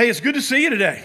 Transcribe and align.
Hey, 0.00 0.08
it's 0.08 0.20
good 0.20 0.34
to 0.36 0.40
see 0.40 0.62
you 0.62 0.70
today. 0.70 1.04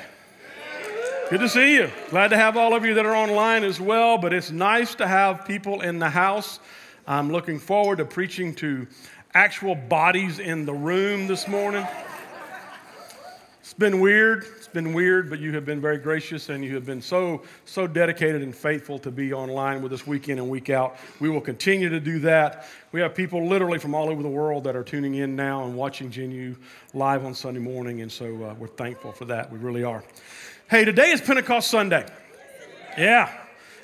Good 1.30 1.42
to 1.42 1.50
see 1.50 1.76
you. 1.76 1.92
Glad 2.12 2.30
to 2.30 2.38
have 2.38 2.56
all 2.56 2.74
of 2.74 2.86
you 2.86 2.94
that 2.94 3.06
are 3.06 3.14
online 3.14 3.66
as 3.66 3.78
well, 3.78 4.18
but 4.18 4.32
it's 4.32 4.52
nice 4.52 4.96
to 4.96 5.06
have 5.06 5.46
people 5.46 5.82
in 5.82 6.00
the 6.00 6.10
house. 6.10 6.62
I'm 7.06 7.30
looking 7.30 7.60
forward 7.60 7.98
to 7.98 8.06
preaching 8.06 8.56
to 8.56 8.88
actual 9.34 9.76
bodies 9.76 10.40
in 10.40 10.66
the 10.66 10.74
room 10.74 11.28
this 11.28 11.46
morning. 11.46 11.86
It's 13.76 13.80
been 13.82 14.00
weird. 14.00 14.46
It's 14.56 14.70
been 14.70 14.94
weird, 14.94 15.30
but 15.30 15.40
you 15.42 15.54
have 15.56 15.66
been 15.66 15.82
very 15.82 15.98
gracious 15.98 16.48
and 16.48 16.64
you 16.64 16.74
have 16.76 16.86
been 16.86 17.02
so, 17.02 17.42
so 17.66 17.88
dedicated 17.88 18.42
and 18.42 18.56
faithful 18.56 18.98
to 19.00 19.12
be 19.12 19.34
online 19.34 19.82
with 19.82 19.92
us 19.92 20.08
week 20.08 20.30
in 20.30 20.38
and 20.38 20.50
week 20.50 20.70
out. 20.70 20.96
We 21.20 21.28
will 21.28 21.42
continue 21.42 21.90
to 21.90 22.00
do 22.00 22.20
that. 22.20 22.70
We 22.94 23.02
have 23.02 23.14
people 23.14 23.46
literally 23.46 23.78
from 23.78 23.94
all 23.94 24.08
over 24.08 24.24
the 24.24 24.30
world 24.30 24.64
that 24.64 24.78
are 24.78 24.84
tuning 24.86 25.16
in 25.16 25.36
now 25.36 25.66
and 25.66 25.76
watching 25.76 26.10
Genu 26.10 26.56
live 26.94 27.26
on 27.26 27.34
Sunday 27.34 27.60
morning, 27.60 28.00
and 28.00 28.10
so 28.10 28.28
uh, 28.46 28.54
we're 28.58 28.68
thankful 28.68 29.12
for 29.12 29.26
that. 29.26 29.52
We 29.52 29.58
really 29.58 29.84
are. 29.84 30.06
Hey, 30.70 30.86
today 30.86 31.12
is 31.12 31.20
Pentecost 31.20 31.70
Sunday. 31.70 32.06
Yeah. 32.98 33.30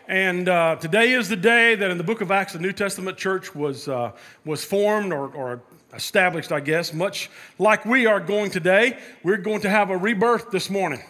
And 0.07 0.47
uh, 0.47 0.77
today 0.77 1.11
is 1.11 1.27
the 1.27 1.35
day 1.35 1.75
that 1.75 1.91
in 1.91 1.97
the 1.97 2.03
book 2.05 2.21
of 2.21 2.31
Acts, 2.31 2.53
the 2.53 2.59
New 2.59 2.71
Testament 2.71 3.17
church 3.17 3.53
was, 3.53 3.89
uh, 3.89 4.13
was 4.45 4.63
formed 4.63 5.11
or, 5.11 5.27
or 5.35 5.61
established, 5.93 6.51
I 6.51 6.59
guess, 6.59 6.93
much 6.93 7.29
like 7.59 7.85
we 7.85 8.05
are 8.05 8.19
going 8.19 8.51
today. 8.51 8.97
We're 9.23 9.37
going 9.37 9.61
to 9.61 9.69
have 9.69 9.89
a 9.89 9.97
rebirth 9.97 10.51
this 10.51 10.69
morning. 10.69 11.01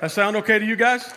That 0.00 0.10
sound 0.10 0.36
okay 0.36 0.58
to 0.58 0.64
you 0.64 0.76
guys? 0.76 1.14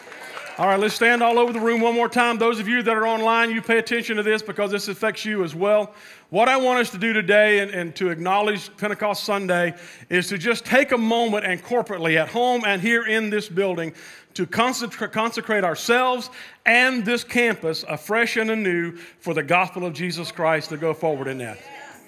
All 0.57 0.67
right, 0.67 0.79
let's 0.79 0.95
stand 0.95 1.21
all 1.21 1.37
over 1.37 1.51
the 1.51 1.59
room 1.59 1.81
one 1.81 1.95
more 1.95 2.07
time. 2.07 2.37
Those 2.37 2.61
of 2.61 2.67
you 2.69 2.81
that 2.81 2.95
are 2.95 3.05
online, 3.05 3.51
you 3.51 3.61
pay 3.61 3.77
attention 3.77 4.15
to 4.15 4.23
this 4.23 4.41
because 4.41 4.71
this 4.71 4.87
affects 4.87 5.25
you 5.25 5.43
as 5.43 5.53
well. 5.53 5.93
What 6.29 6.47
I 6.47 6.55
want 6.55 6.79
us 6.79 6.91
to 6.91 6.97
do 6.97 7.11
today 7.11 7.59
and, 7.59 7.71
and, 7.71 7.93
to 7.97 8.09
acknowledge 8.09 8.75
Pentecost 8.77 9.25
Sunday 9.25 9.75
is 10.09 10.29
to 10.29 10.37
just 10.37 10.63
take 10.63 10.93
a 10.93 10.97
moment 10.97 11.45
and 11.45 11.61
corporately 11.61 12.15
at 12.15 12.29
home 12.29 12.63
and 12.65 12.81
here 12.81 13.05
in 13.05 13.29
this 13.29 13.49
building 13.49 13.93
to 14.35 14.45
consecrate 14.45 15.65
ourselves 15.65 16.29
and 16.65 17.03
this 17.03 17.25
campus 17.25 17.83
afresh 17.89 18.37
and 18.37 18.49
anew 18.49 18.95
for 19.19 19.33
the 19.33 19.43
gospel 19.43 19.85
of 19.85 19.93
Jesus 19.93 20.31
Christ 20.31 20.69
to 20.69 20.77
go 20.77 20.93
forward 20.93 21.27
in 21.27 21.37
that. 21.39 21.57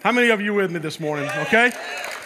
How 0.03 0.11
many 0.11 0.29
of 0.29 0.39
you 0.41 0.53
with 0.53 0.71
me 0.71 0.79
this 0.79 0.99
morning? 0.99 1.27
Okay? 1.47 1.71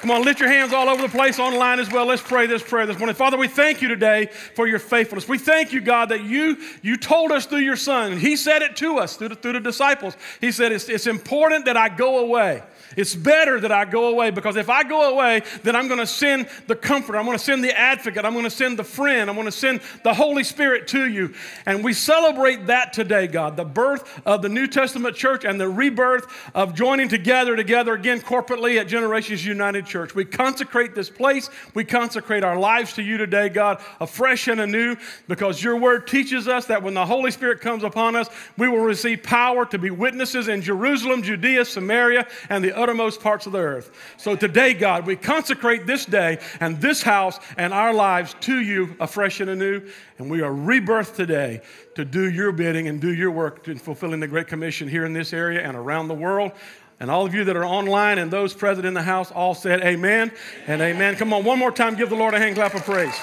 Come 0.02 0.12
on, 0.12 0.24
lift 0.24 0.40
your 0.40 0.50
hands 0.50 0.74
all 0.74 0.90
over 0.90 1.02
the 1.02 1.10
place 1.10 1.40
online 1.40 1.80
as 1.80 1.90
well. 1.90 2.06
Let's 2.06 2.22
pray 2.22 2.48
this 2.48 2.62
prayer 2.62 2.86
this 2.86 2.98
morning. 2.98 3.16
Father, 3.16 3.38
we 3.38 3.48
thank 3.48 3.82
you 3.82 3.88
today 3.88 4.26
for 4.56 4.68
your 4.68 4.80
faithfulness. 4.80 5.28
We 5.28 5.38
thank 5.38 5.72
you, 5.72 5.80
God, 5.80 6.10
that 6.10 6.24
you, 6.24 6.58
you 6.82 6.98
told 6.98 7.32
us 7.32 7.46
through 7.46 7.60
your 7.60 7.76
Son. 7.76 8.18
He 8.18 8.36
said 8.36 8.62
it 8.62 8.76
to 8.78 8.98
us 8.98 9.16
through 9.16 9.30
the, 9.30 9.36
through 9.36 9.54
the 9.54 9.60
disciples. 9.60 10.18
He 10.42 10.52
said, 10.52 10.72
it's, 10.72 10.90
it's 10.90 11.08
important 11.08 11.66
that 11.66 11.78
I 11.78 11.88
go 11.88 12.20
away. 12.20 12.64
It's 12.98 13.16
better 13.16 13.60
that 13.60 13.72
I 13.72 13.86
go 13.86 14.10
away 14.10 14.32
because 14.32 14.56
if 14.58 14.70
I 14.70 14.84
go 14.84 15.14
away, 15.14 15.44
then 15.64 15.76
I'm 15.76 15.88
going 15.88 16.00
to 16.00 16.08
send 16.08 16.50
the 16.68 16.76
comforter. 16.76 17.18
I'm 17.18 17.26
going 17.26 17.38
to 17.38 17.44
send 17.44 17.64
the 17.64 17.78
advocate. 17.78 18.26
I'm 18.26 18.34
going 18.34 18.44
to 18.44 18.50
send 18.50 18.78
the 18.80 18.84
friend. 18.84 19.30
I'm 19.30 19.36
going 19.36 19.46
to 19.46 19.52
send 19.52 19.82
the 20.04 20.14
Holy 20.14 20.44
Spirit 20.44 20.88
to 20.90 21.08
you. 21.08 21.34
And 21.66 21.84
we 21.84 21.94
celebrate 21.94 22.68
that 22.68 22.92
today, 22.92 23.28
God, 23.28 23.56
the 23.56 23.64
birth 23.64 24.22
of 24.26 24.42
the 24.42 24.50
New 24.50 24.68
Testament 24.68 25.16
church 25.16 25.46
and 25.46 25.60
the 25.60 25.70
rebirth 25.70 26.26
of 26.54 26.76
joining 26.76 27.08
together, 27.08 27.56
together 27.62 27.94
again 27.94 28.20
corporately 28.20 28.80
at 28.80 28.88
Generations 28.88 29.46
United 29.46 29.86
Church. 29.86 30.16
We 30.16 30.26
consecrate 30.26 30.96
this 30.96 31.12
place. 31.12 31.48
We 31.76 31.86
consecrate 31.86 32.44
our 32.44 32.58
lives 32.58 32.94
to 32.94 33.04
you 33.04 33.18
today, 33.18 33.50
God, 33.50 33.80
afresh 34.00 34.48
and 34.48 34.60
anew 34.60 34.96
because 35.28 35.62
your 35.62 35.76
word 35.76 36.08
teaches 36.08 36.48
us 36.48 36.66
that 36.66 36.82
when 36.82 36.96
the 36.96 37.06
Holy 37.06 37.30
Spirit 37.30 37.62
comes 37.62 37.84
upon 37.84 38.16
us, 38.16 38.32
we 38.58 38.68
will 38.68 38.80
receive 38.80 39.22
power 39.22 39.64
to 39.68 39.78
be 39.78 39.92
witnesses 39.92 40.48
in 40.48 40.64
Jerusalem, 40.64 41.22
Judea, 41.22 41.64
Samaria, 41.66 42.28
and 42.50 42.64
the 42.64 42.76
uttermost 42.76 43.22
parts 43.22 43.46
of 43.46 43.52
the 43.52 43.60
earth. 43.60 43.92
So 44.18 44.36
today, 44.36 44.74
God, 44.74 45.06
we 45.06 45.16
consecrate 45.16 45.86
this 45.86 46.04
day 46.04 46.40
and 46.60 46.82
this 46.82 47.04
house 47.04 47.40
and 47.58 47.76
our 47.76 47.94
lives 47.94 48.36
to 48.42 48.60
you 48.60 48.96
afresh 49.00 49.40
and 49.40 49.52
anew. 49.52 49.88
And 50.18 50.32
we 50.32 50.42
are 50.42 50.52
rebirthed 50.52 51.16
today 51.16 51.62
to 51.96 52.06
do 52.06 52.30
your 52.30 52.52
bidding 52.52 52.88
and 52.88 53.02
do 53.02 53.14
your 53.14 53.32
work 53.32 53.68
in 53.68 53.78
fulfilling 53.78 54.20
the 54.20 54.28
Great 54.28 54.48
Commission 54.48 54.88
here 54.88 55.06
in 55.06 55.14
this 55.14 55.34
area 55.34 55.62
and 55.62 55.76
around 55.76 56.08
the 56.08 56.14
world. 56.14 56.52
And 57.02 57.10
all 57.10 57.26
of 57.26 57.34
you 57.34 57.44
that 57.46 57.58
are 57.58 57.66
online 57.66 58.20
and 58.20 58.30
those 58.30 58.54
present 58.54 58.86
in 58.86 58.94
the 58.94 59.02
house 59.02 59.32
all 59.32 59.56
said 59.56 59.82
amen 59.82 60.32
and 60.68 60.84
amen. 60.84 61.16
Come 61.16 61.34
on, 61.34 61.44
one 61.44 61.58
more 61.58 61.72
time, 61.72 61.96
give 61.96 62.12
the 62.12 62.16
Lord 62.16 62.36
a 62.36 62.38
hand 62.38 62.54
clap 62.54 62.76
of 62.76 62.84
praise. 62.84 63.16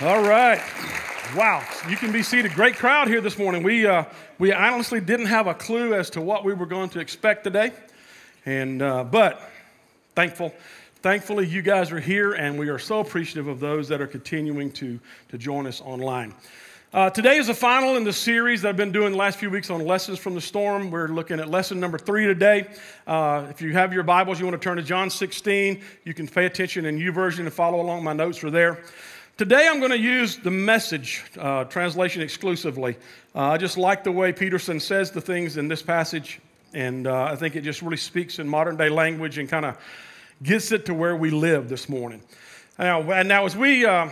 All 0.00 0.22
right. 0.22 0.62
Wow, 1.34 1.66
you 1.88 1.96
can 1.96 2.12
be 2.12 2.22
seated. 2.22 2.52
Great 2.52 2.76
crowd 2.76 3.08
here 3.08 3.20
this 3.20 3.36
morning. 3.36 3.64
We, 3.64 3.88
uh, 3.88 4.04
we 4.38 4.52
honestly 4.52 5.00
didn't 5.00 5.26
have 5.26 5.48
a 5.48 5.54
clue 5.54 5.92
as 5.94 6.10
to 6.10 6.20
what 6.20 6.44
we 6.44 6.54
were 6.54 6.64
going 6.64 6.90
to 6.90 7.00
expect 7.00 7.42
today. 7.42 7.72
And, 8.46 8.82
uh, 8.82 9.02
but 9.02 9.42
thankful, 10.14 10.54
thankfully, 11.02 11.48
you 11.48 11.60
guys 11.60 11.90
are 11.90 11.98
here, 11.98 12.34
and 12.34 12.56
we 12.56 12.68
are 12.68 12.78
so 12.78 13.00
appreciative 13.00 13.48
of 13.48 13.58
those 13.58 13.88
that 13.88 14.00
are 14.00 14.06
continuing 14.06 14.70
to, 14.72 15.00
to 15.30 15.38
join 15.38 15.66
us 15.66 15.80
online. 15.80 16.34
Uh, 16.92 17.08
today 17.08 17.36
is 17.36 17.46
the 17.46 17.54
final 17.54 17.96
in 17.96 18.02
the 18.02 18.12
series 18.12 18.62
that 18.62 18.70
I've 18.70 18.76
been 18.76 18.90
doing 18.90 19.12
the 19.12 19.16
last 19.16 19.38
few 19.38 19.48
weeks 19.48 19.70
on 19.70 19.86
lessons 19.86 20.18
from 20.18 20.34
the 20.34 20.40
storm. 20.40 20.90
We're 20.90 21.06
looking 21.06 21.38
at 21.38 21.48
lesson 21.48 21.78
number 21.78 21.98
three 21.98 22.26
today. 22.26 22.66
Uh, 23.06 23.46
if 23.48 23.62
you 23.62 23.72
have 23.74 23.92
your 23.92 24.02
Bibles, 24.02 24.40
you 24.40 24.44
want 24.44 24.60
to 24.60 24.64
turn 24.64 24.76
to 24.76 24.82
John 24.82 25.08
16. 25.08 25.80
You 26.04 26.14
can 26.14 26.26
pay 26.26 26.46
attention 26.46 26.86
in 26.86 26.98
U 26.98 27.12
YouVersion 27.12 27.40
and 27.40 27.52
follow 27.52 27.80
along. 27.80 28.02
My 28.02 28.12
notes 28.12 28.42
are 28.42 28.50
there. 28.50 28.82
Today 29.36 29.68
I'm 29.68 29.78
going 29.78 29.92
to 29.92 30.00
use 30.00 30.38
the 30.38 30.50
message 30.50 31.22
uh, 31.38 31.62
translation 31.62 32.22
exclusively. 32.22 32.96
Uh, 33.36 33.50
I 33.50 33.56
just 33.56 33.78
like 33.78 34.02
the 34.02 34.10
way 34.10 34.32
Peterson 34.32 34.80
says 34.80 35.12
the 35.12 35.20
things 35.20 35.58
in 35.58 35.68
this 35.68 35.82
passage, 35.82 36.40
and 36.74 37.06
uh, 37.06 37.22
I 37.22 37.36
think 37.36 37.54
it 37.54 37.60
just 37.60 37.82
really 37.82 37.98
speaks 37.98 38.40
in 38.40 38.48
modern 38.48 38.76
day 38.76 38.88
language 38.88 39.38
and 39.38 39.48
kind 39.48 39.64
of 39.64 39.78
gets 40.42 40.72
it 40.72 40.86
to 40.86 40.94
where 40.94 41.14
we 41.14 41.30
live 41.30 41.68
this 41.68 41.88
morning. 41.88 42.20
Now, 42.80 43.22
now 43.22 43.44
as 43.44 43.56
we, 43.56 43.86
uh, 43.86 44.08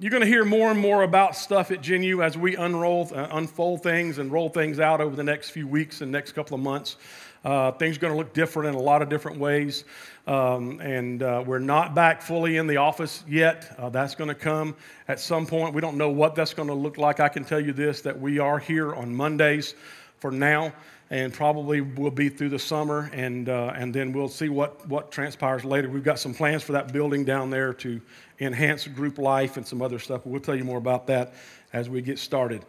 you're 0.00 0.10
going 0.10 0.22
to 0.22 0.28
hear 0.28 0.44
more 0.44 0.70
and 0.70 0.80
more 0.80 1.02
about 1.02 1.36
stuff 1.36 1.70
at 1.70 1.80
Genu 1.80 2.22
as 2.22 2.36
we 2.36 2.56
unroll, 2.56 3.10
uh, 3.14 3.28
unfold 3.32 3.82
things 3.82 4.18
and 4.18 4.30
roll 4.32 4.48
things 4.48 4.80
out 4.80 5.00
over 5.00 5.14
the 5.14 5.22
next 5.22 5.50
few 5.50 5.68
weeks 5.68 6.00
and 6.00 6.10
next 6.10 6.32
couple 6.32 6.54
of 6.54 6.60
months. 6.60 6.96
Uh, 7.44 7.70
things 7.72 7.96
are 7.96 8.00
going 8.00 8.12
to 8.12 8.16
look 8.16 8.32
different 8.32 8.70
in 8.70 8.74
a 8.74 8.82
lot 8.82 9.02
of 9.02 9.08
different 9.08 9.38
ways. 9.38 9.84
Um, 10.26 10.80
and 10.80 11.22
uh, 11.22 11.44
we're 11.46 11.58
not 11.58 11.94
back 11.94 12.22
fully 12.22 12.56
in 12.56 12.66
the 12.66 12.78
office 12.78 13.22
yet. 13.28 13.74
Uh, 13.78 13.90
that's 13.90 14.14
going 14.14 14.28
to 14.28 14.34
come 14.34 14.74
at 15.08 15.20
some 15.20 15.46
point. 15.46 15.74
We 15.74 15.80
don't 15.80 15.96
know 15.96 16.10
what 16.10 16.34
that's 16.34 16.54
going 16.54 16.68
to 16.68 16.74
look 16.74 16.96
like. 16.98 17.20
I 17.20 17.28
can 17.28 17.44
tell 17.44 17.60
you 17.60 17.72
this 17.72 18.00
that 18.02 18.18
we 18.18 18.38
are 18.38 18.58
here 18.58 18.94
on 18.94 19.14
Mondays 19.14 19.74
for 20.18 20.30
now 20.30 20.72
and 21.14 21.32
probably 21.32 21.80
will 21.80 22.10
be 22.10 22.28
through 22.28 22.48
the 22.48 22.58
summer, 22.58 23.08
and, 23.12 23.48
uh, 23.48 23.72
and 23.76 23.94
then 23.94 24.12
we'll 24.12 24.26
see 24.26 24.48
what, 24.48 24.84
what 24.88 25.12
transpires 25.12 25.64
later. 25.64 25.88
We've 25.88 26.02
got 26.02 26.18
some 26.18 26.34
plans 26.34 26.64
for 26.64 26.72
that 26.72 26.92
building 26.92 27.24
down 27.24 27.50
there 27.50 27.72
to 27.74 28.00
enhance 28.40 28.88
group 28.88 29.18
life 29.18 29.56
and 29.56 29.64
some 29.64 29.80
other 29.80 30.00
stuff, 30.00 30.26
we'll 30.26 30.40
tell 30.40 30.56
you 30.56 30.64
more 30.64 30.76
about 30.76 31.06
that 31.06 31.34
as 31.72 31.88
we 31.88 32.02
get 32.02 32.18
started. 32.18 32.64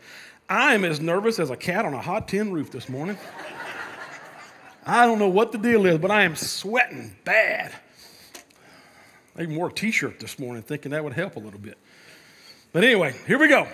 I'm 0.48 0.86
as 0.86 1.00
nervous 1.02 1.40
as 1.40 1.50
a 1.50 1.58
cat 1.58 1.86
on 1.86 1.96
a 1.96 2.00
hot 2.00 2.28
tin 2.28 2.54
roof 2.54 2.70
this 2.70 2.88
morning. 2.88 3.18
I 4.86 5.08
don't 5.08 5.18
know 5.18 5.30
what 5.30 5.52
the 5.52 5.58
deal 5.58 5.88
is, 5.88 5.98
but 5.98 6.12
I 6.12 6.22
am 6.22 6.36
sweating 6.36 7.16
bad. 7.24 7.74
I 9.36 9.42
even 9.42 9.56
wore 9.56 9.70
a 9.70 9.74
t 9.74 9.90
shirt 9.90 10.20
this 10.20 10.38
morning 10.38 10.62
thinking 10.62 10.92
that 10.92 11.04
would 11.04 11.14
help 11.14 11.36
a 11.36 11.40
little 11.40 11.60
bit. 11.60 11.80
But 12.74 12.84
anyway, 12.84 13.16
here 13.26 13.40
we 13.40 13.48
go. 13.48 13.68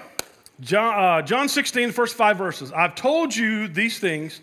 John, 0.62 0.94
uh, 0.94 1.22
John 1.24 1.50
16, 1.50 1.92
first 1.92 2.16
five 2.16 2.38
verses. 2.38 2.72
I've 2.72 2.96
told 2.96 3.36
you 3.36 3.68
these 3.68 4.00
things 4.00 4.40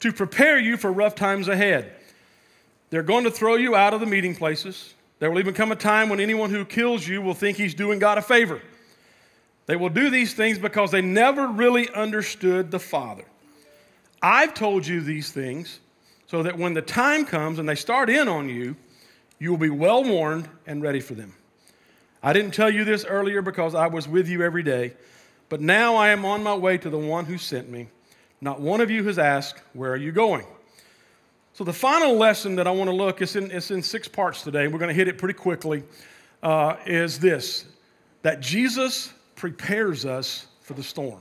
to 0.00 0.12
prepare 0.12 0.58
you 0.58 0.76
for 0.76 0.92
rough 0.92 1.14
times 1.14 1.48
ahead. 1.48 1.92
They're 2.90 3.02
going 3.02 3.24
to 3.24 3.30
throw 3.30 3.56
you 3.56 3.74
out 3.76 3.94
of 3.94 4.00
the 4.00 4.06
meeting 4.06 4.34
places. 4.34 4.94
There 5.18 5.30
will 5.30 5.40
even 5.40 5.54
come 5.54 5.72
a 5.72 5.76
time 5.76 6.08
when 6.08 6.20
anyone 6.20 6.50
who 6.50 6.64
kills 6.64 7.06
you 7.06 7.20
will 7.20 7.34
think 7.34 7.56
he's 7.56 7.74
doing 7.74 7.98
God 7.98 8.18
a 8.18 8.22
favor. 8.22 8.62
They 9.66 9.76
will 9.76 9.90
do 9.90 10.08
these 10.08 10.32
things 10.32 10.58
because 10.58 10.90
they 10.90 11.02
never 11.02 11.48
really 11.48 11.90
understood 11.90 12.70
the 12.70 12.78
Father. 12.78 13.24
I've 14.22 14.54
told 14.54 14.86
you 14.86 15.00
these 15.00 15.30
things 15.30 15.80
so 16.26 16.42
that 16.42 16.56
when 16.56 16.74
the 16.74 16.82
time 16.82 17.24
comes 17.24 17.58
and 17.58 17.68
they 17.68 17.74
start 17.74 18.08
in 18.08 18.28
on 18.28 18.48
you, 18.48 18.76
you 19.38 19.50
will 19.50 19.58
be 19.58 19.70
well 19.70 20.04
warned 20.04 20.48
and 20.66 20.82
ready 20.82 21.00
for 21.00 21.14
them. 21.14 21.34
I 22.22 22.32
didn't 22.32 22.52
tell 22.52 22.70
you 22.70 22.84
this 22.84 23.04
earlier 23.04 23.42
because 23.42 23.74
I 23.74 23.86
was 23.86 24.08
with 24.08 24.28
you 24.28 24.42
every 24.42 24.62
day, 24.62 24.94
but 25.48 25.60
now 25.60 25.96
I 25.96 26.08
am 26.08 26.24
on 26.24 26.42
my 26.42 26.54
way 26.54 26.78
to 26.78 26.90
the 26.90 26.98
one 26.98 27.26
who 27.26 27.38
sent 27.38 27.68
me. 27.68 27.88
Not 28.40 28.60
one 28.60 28.80
of 28.80 28.90
you 28.90 29.04
has 29.04 29.18
asked, 29.18 29.62
Where 29.72 29.92
are 29.92 29.96
you 29.96 30.12
going? 30.12 30.46
So, 31.52 31.64
the 31.64 31.72
final 31.72 32.16
lesson 32.16 32.56
that 32.56 32.66
I 32.66 32.70
want 32.70 32.88
to 32.88 32.94
look 32.94 33.20
is 33.20 33.34
in, 33.34 33.50
it's 33.50 33.70
in 33.70 33.82
six 33.82 34.06
parts 34.06 34.42
today. 34.42 34.68
We're 34.68 34.78
going 34.78 34.90
to 34.90 34.94
hit 34.94 35.08
it 35.08 35.18
pretty 35.18 35.34
quickly. 35.34 35.82
Uh, 36.42 36.76
is 36.86 37.18
this 37.18 37.64
that 38.22 38.40
Jesus 38.40 39.12
prepares 39.34 40.04
us 40.04 40.46
for 40.60 40.74
the 40.74 40.82
storm. 40.82 41.20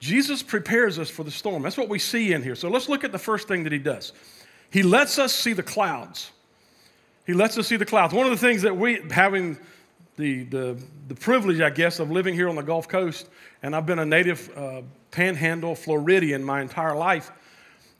Jesus 0.00 0.42
prepares 0.42 0.98
us 0.98 1.08
for 1.08 1.24
the 1.24 1.30
storm. 1.30 1.62
That's 1.62 1.76
what 1.76 1.88
we 1.88 1.98
see 1.98 2.32
in 2.32 2.42
here. 2.42 2.54
So 2.54 2.68
let's 2.68 2.88
look 2.88 3.04
at 3.04 3.12
the 3.12 3.18
first 3.18 3.48
thing 3.48 3.64
that 3.64 3.72
he 3.72 3.78
does. 3.78 4.12
He 4.70 4.82
lets 4.82 5.18
us 5.18 5.32
see 5.32 5.52
the 5.52 5.62
clouds. 5.62 6.32
He 7.26 7.32
lets 7.32 7.56
us 7.56 7.66
see 7.66 7.76
the 7.76 7.86
clouds. 7.86 8.12
One 8.12 8.26
of 8.26 8.32
the 8.32 8.46
things 8.46 8.62
that 8.62 8.76
we, 8.76 9.00
having 9.10 9.58
the, 10.16 10.44
the, 10.44 10.82
the 11.08 11.14
privilege, 11.14 11.60
I 11.60 11.70
guess, 11.70 11.98
of 11.98 12.10
living 12.10 12.34
here 12.34 12.48
on 12.48 12.56
the 12.56 12.62
Gulf 12.62 12.88
Coast, 12.88 13.28
and 13.62 13.76
I've 13.76 13.86
been 13.86 13.98
a 13.98 14.06
native 14.06 14.50
uh, 14.56 14.82
panhandle 15.10 15.74
Floridian 15.74 16.42
my 16.42 16.60
entire 16.60 16.94
life, 16.94 17.30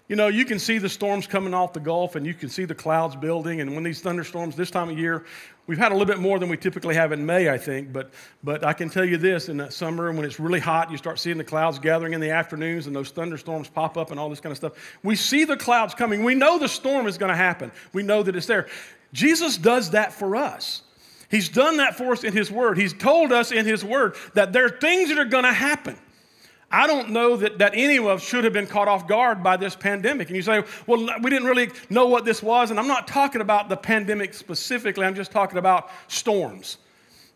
You 0.09 0.15
know, 0.15 0.29
you 0.29 0.45
can 0.45 0.61
see 0.61 0.79
the 0.79 0.89
storms 0.89 1.27
coming 1.27 1.53
off 1.53 1.73
the 1.73 1.81
Gulf 1.81 2.15
and 2.15 2.25
you 2.25 2.33
can 2.33 2.49
see 2.49 2.65
the 2.65 2.77
clouds 2.77 3.17
building. 3.17 3.61
And 3.61 3.75
when 3.75 3.83
these 3.83 4.01
thunderstorms 4.01 4.55
this 4.55 4.71
time 4.71 4.89
of 4.89 4.97
year, 4.97 5.25
we've 5.67 5.79
had 5.79 5.91
a 5.91 5.97
little 5.97 6.07
bit 6.07 6.21
more 6.21 6.39
than 6.39 6.49
we 6.49 6.57
typically 6.57 6.95
have 6.95 7.11
in 7.11 7.27
May, 7.27 7.49
I 7.49 7.59
think. 7.59 7.93
But, 7.93 8.13
but 8.45 8.65
I 8.65 8.73
can 8.73 8.89
tell 8.89 9.05
you 9.05 9.17
this 9.17 9.49
in 9.49 9.57
that 9.57 9.73
summer, 9.73 10.13
when 10.13 10.25
it's 10.25 10.39
really 10.39 10.61
hot, 10.61 10.93
you 10.93 10.97
start 10.97 11.19
seeing 11.19 11.39
the 11.39 11.45
clouds 11.45 11.81
gathering 11.81 12.13
in 12.13 12.21
the 12.21 12.31
afternoons 12.31 12.87
and 12.87 12.95
those 12.95 13.11
thunderstorms 13.11 13.69
pop 13.69 13.97
up 13.97 14.13
and 14.13 14.21
all 14.21 14.31
this 14.31 14.39
kind 14.39 14.53
of 14.53 14.57
stuff. 14.57 14.75
We 15.03 15.17
see 15.17 15.45
the 15.45 15.57
clouds 15.57 15.93
coming. 15.93 16.23
We 16.23 16.37
know 16.37 16.57
the 16.57 16.69
storm 16.69 17.09
is 17.09 17.19
going 17.19 17.31
to 17.31 17.37
happen, 17.37 17.73
we 17.93 18.05
know 18.05 18.23
that 18.23 18.37
it's 18.37 18.47
there. 18.47 18.69
Jesus 19.13 19.57
does 19.57 19.91
that 19.91 20.13
for 20.13 20.37
us. 20.37 20.83
He's 21.31 21.49
done 21.49 21.79
that 21.79 21.97
for 21.97 22.13
us 22.13 22.25
in 22.25 22.33
His 22.33 22.51
Word. 22.51 22.79
He's 22.79 22.93
told 22.93 23.33
us 23.33 23.53
in 23.53 23.67
His 23.67 23.85
Word 23.85 24.15
that 24.35 24.53
there 24.53 24.65
are 24.65 24.71
things 24.71 25.09
that 25.09 25.19
are 25.19 25.25
going 25.25 25.45
to 25.45 25.53
happen. 25.53 25.99
I 26.71 26.87
don't 26.87 27.11
know 27.11 27.37
that, 27.37 27.59
that 27.59 27.73
any 27.75 27.97
of 27.97 28.07
us 28.07 28.23
should 28.23 28.45
have 28.45 28.53
been 28.53 28.67
caught 28.67 28.89
off 28.89 29.07
guard 29.07 29.43
by 29.43 29.57
this 29.57 29.77
pandemic. 29.77 30.29
And 30.29 30.37
you 30.37 30.43
say, 30.43 30.65
well, 30.87 31.09
we 31.23 31.31
didn't 31.31 31.47
really 31.47 31.71
know 31.91 32.07
what 32.07 32.25
this 32.25 32.43
was. 32.43 32.71
And 32.71 32.81
I'm 32.81 32.89
not 32.89 33.07
talking 33.07 33.41
about 33.41 33.69
the 33.69 33.77
pandemic 33.77 34.35
specifically, 34.35 35.07
I'm 35.07 35.15
just 35.15 35.31
talking 35.31 35.59
about 35.59 35.91
storms, 36.09 36.79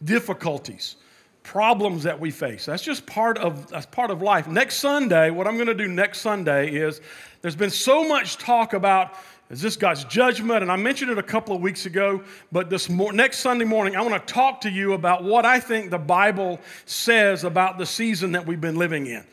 difficulties, 0.03 0.97
problems 1.45 2.03
that 2.03 2.19
we 2.19 2.33
face. 2.33 2.67
That's 2.67 2.83
just 2.83 3.07
part 3.07 3.39
of, 3.39 3.69
that's 3.69 3.87
part 3.87 4.11
of 4.11 4.21
life. 4.21 4.49
Next 4.49 4.77
Sunday, 4.77 5.31
what 5.31 5.47
I'm 5.47 5.55
going 5.55 5.69
to 5.69 5.75
do 5.75 5.89
next 5.89 6.21
Sunday 6.21 6.71
is 6.71 7.01
there's 7.41 7.57
been 7.57 7.71
so 7.71 8.07
much 8.07 8.37
talk 8.37 8.73
about 8.73 9.15
is 9.51 9.61
this 9.61 9.77
God's 9.77 10.05
judgment? 10.05 10.63
And 10.63 10.71
I 10.71 10.77
mentioned 10.77 11.11
it 11.11 11.19
a 11.19 11.25
couple 11.25 11.57
of 11.57 11.61
weeks 11.61 11.85
ago, 11.85 12.23
but 12.53 12.71
this 12.71 12.89
next 12.89 13.39
Sunday 13.39 13.65
morning, 13.65 13.97
I 13.97 14.03
want 14.03 14.27
to 14.27 14.33
talk 14.33 14.61
to 14.61 14.71
you 14.71 14.93
about 14.93 15.25
what 15.25 15.45
I 15.45 15.59
think 15.59 15.91
the 15.91 15.99
Bible 15.99 16.61
says 16.87 17.43
about 17.43 17.77
the 17.77 17.85
season 17.85 18.33
that 18.33 18.47
we've 18.47 18.61
been 18.61 18.77
living 18.77 19.07
in. 19.07 19.25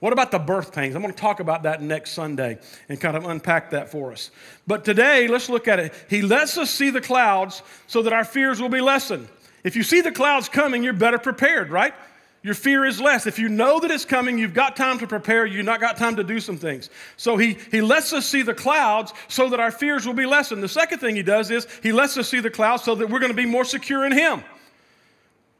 What 0.00 0.12
about 0.12 0.30
the 0.30 0.38
birth 0.38 0.74
pains? 0.74 0.94
I'm 0.94 1.00
going 1.00 1.14
to 1.14 1.18
talk 1.18 1.40
about 1.40 1.62
that 1.62 1.80
next 1.80 2.10
Sunday 2.10 2.58
and 2.90 3.00
kind 3.00 3.16
of 3.16 3.24
unpack 3.24 3.70
that 3.70 3.88
for 3.88 4.12
us. 4.12 4.30
But 4.66 4.84
today, 4.84 5.26
let's 5.26 5.48
look 5.48 5.68
at 5.68 5.78
it. 5.78 5.94
He 6.10 6.20
lets 6.20 6.58
us 6.58 6.70
see 6.70 6.90
the 6.90 7.00
clouds 7.00 7.62
so 7.86 8.02
that 8.02 8.12
our 8.12 8.24
fears 8.24 8.60
will 8.60 8.68
be 8.68 8.80
lessened. 8.80 9.28
If 9.64 9.74
you 9.74 9.84
see 9.84 10.00
the 10.00 10.12
clouds 10.12 10.48
coming, 10.48 10.82
you're 10.82 10.92
better 10.92 11.18
prepared, 11.18 11.70
right? 11.70 11.94
Your 12.42 12.54
fear 12.54 12.84
is 12.84 13.00
less. 13.00 13.26
If 13.26 13.38
you 13.38 13.48
know 13.48 13.78
that 13.78 13.90
it's 13.90 14.04
coming, 14.04 14.36
you've 14.36 14.54
got 14.54 14.74
time 14.74 14.98
to 14.98 15.06
prepare, 15.06 15.46
you've 15.46 15.64
not 15.64 15.80
got 15.80 15.96
time 15.96 16.16
to 16.16 16.24
do 16.24 16.40
some 16.40 16.56
things. 16.56 16.90
So 17.16 17.36
he, 17.36 17.56
he 17.70 17.80
lets 17.80 18.12
us 18.12 18.26
see 18.26 18.42
the 18.42 18.54
clouds 18.54 19.12
so 19.28 19.48
that 19.50 19.60
our 19.60 19.70
fears 19.70 20.06
will 20.06 20.14
be 20.14 20.26
lessened. 20.26 20.60
The 20.60 20.68
second 20.68 20.98
thing 20.98 21.14
he 21.14 21.22
does 21.22 21.52
is 21.52 21.68
he 21.82 21.92
lets 21.92 22.16
us 22.18 22.28
see 22.28 22.40
the 22.40 22.50
clouds 22.50 22.82
so 22.82 22.96
that 22.96 23.08
we're 23.08 23.20
going 23.20 23.30
to 23.30 23.36
be 23.36 23.46
more 23.46 23.64
secure 23.64 24.04
in 24.04 24.12
him. 24.12 24.42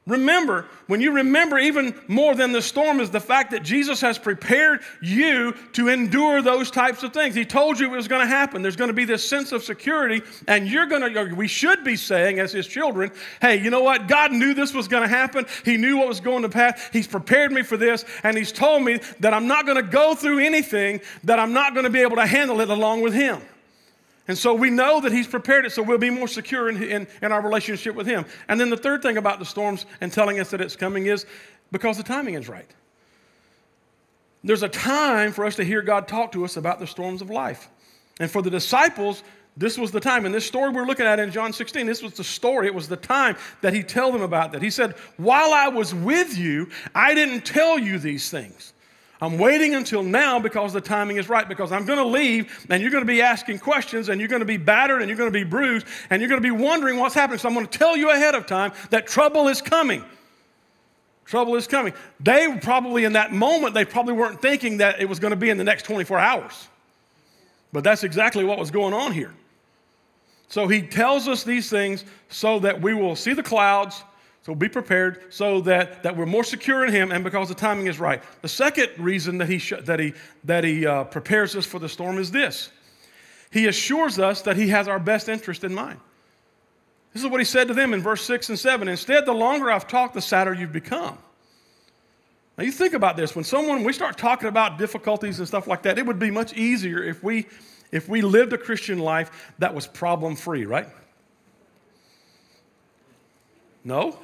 Remember, 0.05 0.67
when 0.89 1.01
you 1.01 1.13
remember 1.13 1.61
even 1.61 1.95
more 2.09 2.35
than 2.35 2.51
the 2.51 2.61
storm 2.61 2.99
is 2.99 3.11
the 3.11 3.21
fact 3.21 3.53
that 3.53 3.63
Jesus 3.63 4.01
has 4.01 4.19
prepared 4.19 4.81
you 5.01 5.53
to 5.75 5.87
endure 5.87 6.43
those 6.43 6.73
types 6.73 7.05
of 7.05 7.13
things. 7.13 7.37
He 7.37 7.45
told 7.45 7.79
you 7.79 7.87
it 7.87 7.97
was 7.97 8.09
going 8.09 8.21
to 8.21 8.27
happen. 8.27 8.63
There's 8.63 8.75
going 8.75 8.89
to 8.89 8.95
be 8.95 9.05
this 9.05 9.25
sense 9.25 9.53
of 9.53 9.63
security, 9.63 10.23
and 10.49 10.67
you're 10.67 10.87
going 10.87 11.15
to, 11.15 11.35
we 11.35 11.47
should 11.47 11.85
be 11.85 11.95
saying 11.95 12.41
as 12.41 12.51
his 12.51 12.67
children, 12.67 13.13
hey, 13.41 13.63
you 13.63 13.71
know 13.71 13.83
what? 13.83 14.09
God 14.09 14.33
knew 14.33 14.55
this 14.55 14.75
was 14.75 14.89
going 14.89 15.05
to 15.05 15.09
happen. 15.09 15.47
He 15.65 15.77
knew 15.77 15.99
what 15.99 16.09
was 16.09 16.21
going 16.21 16.43
to 16.43 16.49
pass. 16.49 16.91
He's 16.93 17.07
prepared 17.07 17.53
me 17.53 17.63
for 17.63 17.77
this, 17.77 18.05
and 18.25 18.37
he's 18.37 18.51
told 18.51 18.83
me 18.83 18.99
that 19.21 19.33
I'm 19.33 19.47
not 19.47 19.67
going 19.67 19.77
to 19.77 19.89
go 19.89 20.17
through 20.17 20.41
anything 20.41 21.01
that 21.23 21.39
I'm 21.39 21.53
not 21.53 21.75
going 21.75 21.85
to 21.85 21.91
be 21.91 22.01
able 22.01 22.17
to 22.17 22.27
handle 22.27 22.61
it 22.61 22.71
along 22.71 23.03
with 23.03 23.15
him. 23.15 23.41
And 24.33 24.39
so 24.39 24.55
we 24.55 24.71
know 24.71 24.99
that 25.03 25.13
He's 25.13 25.27
prepared 25.27 25.67
it 25.67 25.73
so 25.73 25.83
we'll 25.83 25.99
be 25.99 26.09
more 26.09 26.27
secure 26.27 26.71
in, 26.71 26.83
in, 26.83 27.07
in, 27.21 27.33
our 27.33 27.43
relationship 27.43 27.95
with 27.95 28.07
Him. 28.07 28.25
And 28.49 28.59
then 28.59 28.71
the 28.71 28.79
third 28.79 29.03
thing 29.03 29.19
about 29.19 29.39
the 29.39 29.45
storms 29.45 29.85
and 30.01 30.11
telling 30.11 30.41
us 30.41 30.53
that 30.53 30.63
it's 30.63 30.75
coming 30.75 31.05
is 31.05 31.27
because 31.71 31.99
the 31.99 32.03
timing 32.03 32.33
is 32.33 32.49
right. 32.49 32.71
There's 34.43 34.63
a 34.63 34.71
time 34.71 35.33
for 35.33 35.45
us 35.45 35.57
to 35.57 35.65
hear 35.65 35.83
God 35.83 36.09
talk 36.09 36.33
to 36.33 36.47
us 36.47 36.57
about 36.57 36.81
the 36.81 36.87
storms 36.87 37.21
of 37.21 37.29
life. 37.29 37.69
And 38.21 38.31
for 38.31 38.41
the 38.41 38.49
disciples, 38.49 39.23
this 39.55 39.77
was 39.77 39.91
the 39.91 40.01
time. 40.01 40.25
And 40.25 40.35
this 40.35 40.47
story 40.47 40.71
we're 40.71 40.87
looking 40.87 41.05
at 41.05 41.21
in 41.21 41.31
John 41.31 41.53
16, 41.53 41.85
this 41.85 42.03
was 42.03 42.15
the 42.15 42.25
story. 42.25 42.67
It 42.67 42.75
was 42.75 42.89
the 42.89 42.97
time 42.97 43.37
that 43.61 43.75
He 43.75 43.83
told 43.83 44.15
them 44.15 44.23
about 44.23 44.53
that. 44.53 44.63
He 44.63 44.71
said, 44.71 44.95
While 45.19 45.53
I 45.53 45.69
was 45.69 45.95
with 45.95 46.39
you, 46.39 46.71
I 46.95 47.15
didn't 47.15 47.45
tell 47.45 47.79
you 47.79 47.99
these 47.99 48.31
things. 48.31 48.72
I'm 49.23 49.39
waiting 49.39 49.77
until 49.77 50.03
now 50.03 50.41
because 50.41 50.73
the 50.73 50.81
timing 50.81 51.17
is 51.17 51.29
right, 51.29 51.49
because 51.49 51.71
I'm 51.71 51.87
going 51.87 52.01
to 52.01 52.05
leave 52.05 52.67
and 52.69 52.83
you're 52.83 52.91
going 52.91 53.05
to 53.05 53.07
be 53.11 53.23
asking 53.23 53.61
questions 53.61 54.09
and 54.09 54.21
you're 54.21 54.29
going 54.29 54.41
to 54.41 54.45
be 54.45 54.57
battered 54.57 55.01
and 55.01 55.09
you're 55.09 55.17
going 55.17 55.33
to 55.33 55.39
be 55.39 55.45
bruised 55.45 55.87
and 56.11 56.21
you're 56.21 56.29
going 56.29 56.43
to 56.43 56.47
be 56.47 56.51
wondering 56.51 56.99
what's 56.99 57.15
happening. 57.15 57.39
So 57.39 57.49
I'm 57.49 57.55
going 57.55 57.69
to 57.69 57.79
tell 57.79 57.97
you 57.97 58.11
ahead 58.11 58.35
of 58.35 58.47
time 58.47 58.73
that 58.91 59.07
trouble 59.07 59.47
is 59.47 59.63
coming. 59.63 60.05
Trouble 61.25 61.55
is 61.55 61.69
coming. 61.69 61.93
They 62.19 62.59
probably, 62.61 63.05
in 63.05 63.13
that 63.13 63.33
moment, 63.33 63.75
they 63.75 63.85
probably 63.85 64.15
weren't 64.15 64.43
thinking 64.43 64.79
that 64.79 65.01
it 65.01 65.09
was 65.09 65.21
going 65.21 65.31
to 65.31 65.37
be 65.37 65.51
in 65.51 65.57
the 65.57 65.63
next 65.63 65.85
24 65.85 66.19
hours. 66.19 66.69
But 67.73 67.85
that's 67.85 68.03
exactly 68.03 68.43
what 68.43 68.59
was 68.59 68.73
going 68.73 68.93
on 68.93 69.13
here. 69.13 69.33
So 70.49 70.67
he 70.67 70.83
tells 70.83 71.29
us 71.29 71.45
these 71.45 71.71
things 71.71 72.05
so 72.29 72.59
that 72.59 72.83
we 72.83 72.93
will 72.93 73.15
see 73.15 73.35
the 73.35 73.43
clouds 73.43 74.03
so 74.45 74.57
be 74.57 74.69
prepared 74.69 75.33
so 75.33 75.61
that, 75.63 76.03
that 76.03 76.17
we're 76.17 76.27
more 76.27 76.43
secure 76.43 76.85
in 76.85 76.93
Him 76.93 77.13
and 77.13 77.23
because 77.23 77.49
the 77.49 77.55
timing 77.55 77.87
is 77.87 78.01
right. 78.01 78.23
The 78.43 78.49
second 78.49 78.91
reason 78.99 79.39
that 79.39 79.49
He, 79.49 79.59
sh- 79.59 79.75
that 79.83 80.01
he, 80.01 80.15
that 80.45 80.65
he 80.65 80.85
uh, 80.85 81.05
prepares 81.05 81.55
us 81.55 81.65
for 81.65 81.79
the 81.79 81.89
storm 81.89 82.19
is 82.19 82.31
this 82.31 82.71
He 83.53 83.67
assures 83.67 84.19
us 84.19 84.43
that 84.43 84.57
He 84.57 84.69
has 84.69 84.89
our 84.89 84.99
best 84.99 85.29
interest 85.29 85.63
in 85.63 85.73
mind. 85.73 86.01
This 87.13 87.23
is 87.23 87.29
what 87.29 87.41
He 87.41 87.45
said 87.45 87.69
to 87.69 87.75
them 87.75 87.95
in 87.95 88.01
verse 88.01 88.23
6 88.25 88.49
and 88.49 88.59
7. 88.59 88.89
Instead, 88.89 89.27
the 89.27 89.33
longer 89.33 89.71
I've 89.71 89.87
talked, 89.87 90.15
the 90.15 90.21
sadder 90.21 90.53
you've 90.53 90.73
become. 90.73 91.19
Now, 92.59 92.65
you 92.65 92.73
think 92.73 92.95
about 92.95 93.17
this. 93.17 93.35
When 93.35 93.45
someone, 93.45 93.85
we 93.85 93.93
start 93.93 94.19
talking 94.19 94.49
about 94.49 94.77
difficulties 94.77 95.39
and 95.39 95.49
stuff 95.49 95.67
like 95.67 95.83
that, 95.83 95.99
it 95.99 96.05
would 96.05 96.19
be 96.19 96.31
much 96.31 96.53
easier 96.53 97.03
if 97.03 97.23
we, 97.23 97.47
if 97.93 98.09
we 98.09 98.23
lived 98.23 98.53
a 98.53 98.59
Christian 98.59 98.99
life 98.99 99.53
that 99.59 99.75
was 99.75 99.87
problem 99.87 100.37
free, 100.37 100.67
right? 100.67 100.89
No? 103.85 104.19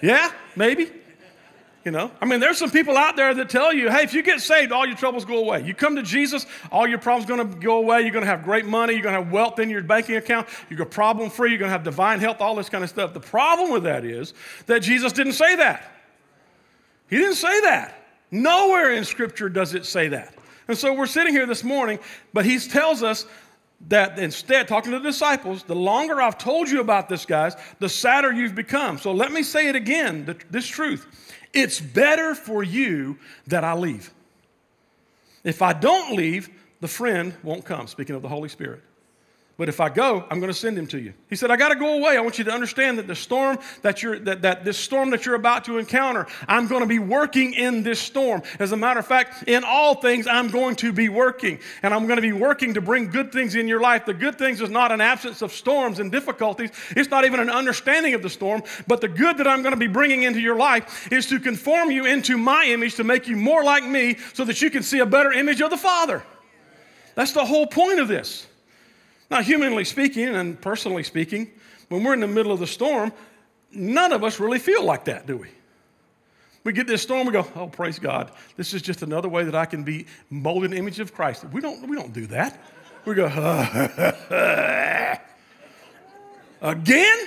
Yeah, 0.00 0.32
maybe. 0.56 0.90
You 1.84 1.92
know, 1.92 2.10
I 2.20 2.26
mean, 2.26 2.40
there's 2.40 2.58
some 2.58 2.70
people 2.70 2.98
out 2.98 3.16
there 3.16 3.32
that 3.32 3.48
tell 3.48 3.72
you, 3.72 3.88
hey, 3.88 4.02
if 4.02 4.12
you 4.12 4.22
get 4.22 4.40
saved, 4.40 4.72
all 4.72 4.84
your 4.84 4.96
troubles 4.96 5.24
go 5.24 5.38
away. 5.38 5.64
You 5.64 5.72
come 5.72 5.96
to 5.96 6.02
Jesus, 6.02 6.44
all 6.70 6.86
your 6.86 6.98
problems 6.98 7.26
going 7.26 7.48
to 7.48 7.56
go 7.56 7.78
away. 7.78 8.02
You're 8.02 8.10
going 8.10 8.24
to 8.24 8.30
have 8.30 8.44
great 8.44 8.66
money. 8.66 8.92
You're 8.92 9.02
going 9.02 9.14
to 9.14 9.22
have 9.22 9.32
wealth 9.32 9.58
in 9.58 9.70
your 9.70 9.82
banking 9.82 10.16
account. 10.16 10.48
You're 10.68 10.84
problem 10.84 11.30
free. 11.30 11.50
You're 11.50 11.58
going 11.58 11.70
to 11.70 11.72
have 11.72 11.84
divine 11.84 12.20
health, 12.20 12.40
all 12.40 12.56
this 12.56 12.68
kind 12.68 12.84
of 12.84 12.90
stuff. 12.90 13.14
The 13.14 13.20
problem 13.20 13.70
with 13.70 13.84
that 13.84 14.04
is 14.04 14.34
that 14.66 14.80
Jesus 14.80 15.12
didn't 15.12 15.32
say 15.32 15.56
that. 15.56 15.90
He 17.08 17.16
didn't 17.16 17.36
say 17.36 17.60
that. 17.62 17.94
Nowhere 18.30 18.92
in 18.92 19.04
Scripture 19.04 19.48
does 19.48 19.72
it 19.72 19.86
say 19.86 20.08
that. 20.08 20.34
And 20.66 20.76
so 20.76 20.92
we're 20.92 21.06
sitting 21.06 21.32
here 21.32 21.46
this 21.46 21.64
morning, 21.64 22.00
but 22.34 22.44
he 22.44 22.58
tells 22.58 23.02
us 23.02 23.24
that 23.86 24.18
instead, 24.18 24.66
talking 24.66 24.90
to 24.92 24.98
the 24.98 25.08
disciples, 25.08 25.62
the 25.62 25.76
longer 25.76 26.20
I've 26.20 26.36
told 26.36 26.68
you 26.68 26.80
about 26.80 27.08
this, 27.08 27.24
guys, 27.24 27.54
the 27.78 27.88
sadder 27.88 28.32
you've 28.32 28.54
become. 28.54 28.98
So 28.98 29.12
let 29.12 29.30
me 29.30 29.42
say 29.42 29.68
it 29.68 29.76
again 29.76 30.36
this 30.50 30.66
truth. 30.66 31.06
It's 31.52 31.80
better 31.80 32.34
for 32.34 32.62
you 32.62 33.18
that 33.46 33.64
I 33.64 33.74
leave. 33.74 34.12
If 35.44 35.62
I 35.62 35.72
don't 35.72 36.16
leave, 36.16 36.50
the 36.80 36.88
friend 36.88 37.34
won't 37.42 37.64
come, 37.64 37.86
speaking 37.86 38.16
of 38.16 38.22
the 38.22 38.28
Holy 38.28 38.48
Spirit. 38.48 38.82
But 39.58 39.68
if 39.68 39.80
I 39.80 39.88
go, 39.88 40.24
I'm 40.30 40.38
going 40.38 40.52
to 40.52 40.58
send 40.58 40.78
him 40.78 40.86
to 40.86 41.00
you. 41.00 41.12
He 41.28 41.34
said, 41.34 41.50
I 41.50 41.56
got 41.56 41.70
to 41.70 41.74
go 41.74 41.98
away. 41.98 42.16
I 42.16 42.20
want 42.20 42.38
you 42.38 42.44
to 42.44 42.52
understand 42.52 42.96
that 42.98 43.08
the 43.08 43.16
storm 43.16 43.58
that 43.82 44.04
you're, 44.04 44.16
that, 44.20 44.42
that 44.42 44.64
this 44.64 44.78
storm 44.78 45.10
that 45.10 45.26
you're 45.26 45.34
about 45.34 45.64
to 45.64 45.78
encounter, 45.78 46.28
I'm 46.46 46.68
going 46.68 46.82
to 46.82 46.86
be 46.86 47.00
working 47.00 47.54
in 47.54 47.82
this 47.82 47.98
storm. 47.98 48.42
As 48.60 48.70
a 48.70 48.76
matter 48.76 49.00
of 49.00 49.06
fact, 49.08 49.48
in 49.48 49.64
all 49.64 49.96
things, 49.96 50.28
I'm 50.28 50.48
going 50.48 50.76
to 50.76 50.92
be 50.92 51.08
working. 51.08 51.58
And 51.82 51.92
I'm 51.92 52.06
going 52.06 52.18
to 52.18 52.22
be 52.22 52.32
working 52.32 52.74
to 52.74 52.80
bring 52.80 53.10
good 53.10 53.32
things 53.32 53.56
in 53.56 53.66
your 53.66 53.80
life. 53.80 54.06
The 54.06 54.14
good 54.14 54.38
things 54.38 54.60
is 54.60 54.70
not 54.70 54.92
an 54.92 55.00
absence 55.00 55.42
of 55.42 55.52
storms 55.52 55.98
and 55.98 56.12
difficulties. 56.12 56.70
It's 56.90 57.10
not 57.10 57.24
even 57.24 57.40
an 57.40 57.50
understanding 57.50 58.14
of 58.14 58.22
the 58.22 58.30
storm. 58.30 58.62
But 58.86 59.00
the 59.00 59.08
good 59.08 59.38
that 59.38 59.48
I'm 59.48 59.62
going 59.62 59.74
to 59.74 59.80
be 59.80 59.88
bringing 59.88 60.22
into 60.22 60.38
your 60.40 60.56
life 60.56 61.10
is 61.10 61.26
to 61.26 61.40
conform 61.40 61.90
you 61.90 62.06
into 62.06 62.38
my 62.38 62.66
image, 62.66 62.94
to 62.94 63.02
make 63.02 63.26
you 63.26 63.34
more 63.34 63.64
like 63.64 63.82
me, 63.82 64.18
so 64.34 64.44
that 64.44 64.62
you 64.62 64.70
can 64.70 64.84
see 64.84 65.00
a 65.00 65.06
better 65.06 65.32
image 65.32 65.60
of 65.60 65.70
the 65.70 65.76
Father. 65.76 66.22
That's 67.16 67.32
the 67.32 67.44
whole 67.44 67.66
point 67.66 67.98
of 67.98 68.06
this. 68.06 68.46
Now, 69.30 69.42
humanly 69.42 69.84
speaking 69.84 70.28
and 70.28 70.60
personally 70.60 71.02
speaking, 71.02 71.50
when 71.88 72.02
we're 72.02 72.14
in 72.14 72.20
the 72.20 72.26
middle 72.26 72.52
of 72.52 72.60
the 72.60 72.66
storm, 72.66 73.12
none 73.72 74.12
of 74.12 74.24
us 74.24 74.40
really 74.40 74.58
feel 74.58 74.84
like 74.84 75.04
that, 75.04 75.26
do 75.26 75.36
we? 75.36 75.48
We 76.64 76.72
get 76.72 76.86
this 76.86 77.02
storm, 77.02 77.26
we 77.26 77.32
go, 77.32 77.46
oh, 77.54 77.68
praise 77.68 77.98
God. 77.98 78.30
This 78.56 78.74
is 78.74 78.82
just 78.82 79.02
another 79.02 79.28
way 79.28 79.44
that 79.44 79.54
I 79.54 79.64
can 79.64 79.84
be 79.84 80.06
molded 80.28 80.72
in 80.72 80.78
image 80.78 81.00
of 81.00 81.14
Christ. 81.14 81.44
We 81.44 81.60
don't, 81.60 81.88
we 81.88 81.96
don't 81.96 82.12
do 82.12 82.26
that. 82.26 82.60
We 83.04 83.14
go, 83.14 83.26
again? 86.60 87.18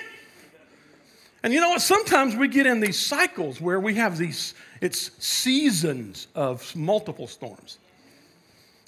And 1.44 1.54
you 1.54 1.60
know 1.60 1.70
what? 1.70 1.82
Sometimes 1.82 2.36
we 2.36 2.48
get 2.48 2.68
in 2.68 2.80
these 2.82 3.00
cycles 3.00 3.60
where 3.60 3.80
we 3.80 3.96
have 3.96 4.18
these, 4.18 4.54
it's 4.80 5.12
seasons 5.24 6.28
of 6.36 6.76
multiple 6.76 7.28
storms. 7.28 7.80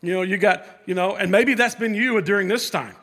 You 0.01 0.13
know, 0.13 0.21
you 0.21 0.37
got, 0.37 0.65
you 0.85 0.93
know, 0.93 1.15
and 1.15 1.31
maybe 1.31 1.55
that's 1.55 1.75
been 1.75 1.95
you 1.95 2.21
during 2.21 2.47
this 2.47 2.69
time. 2.69 2.95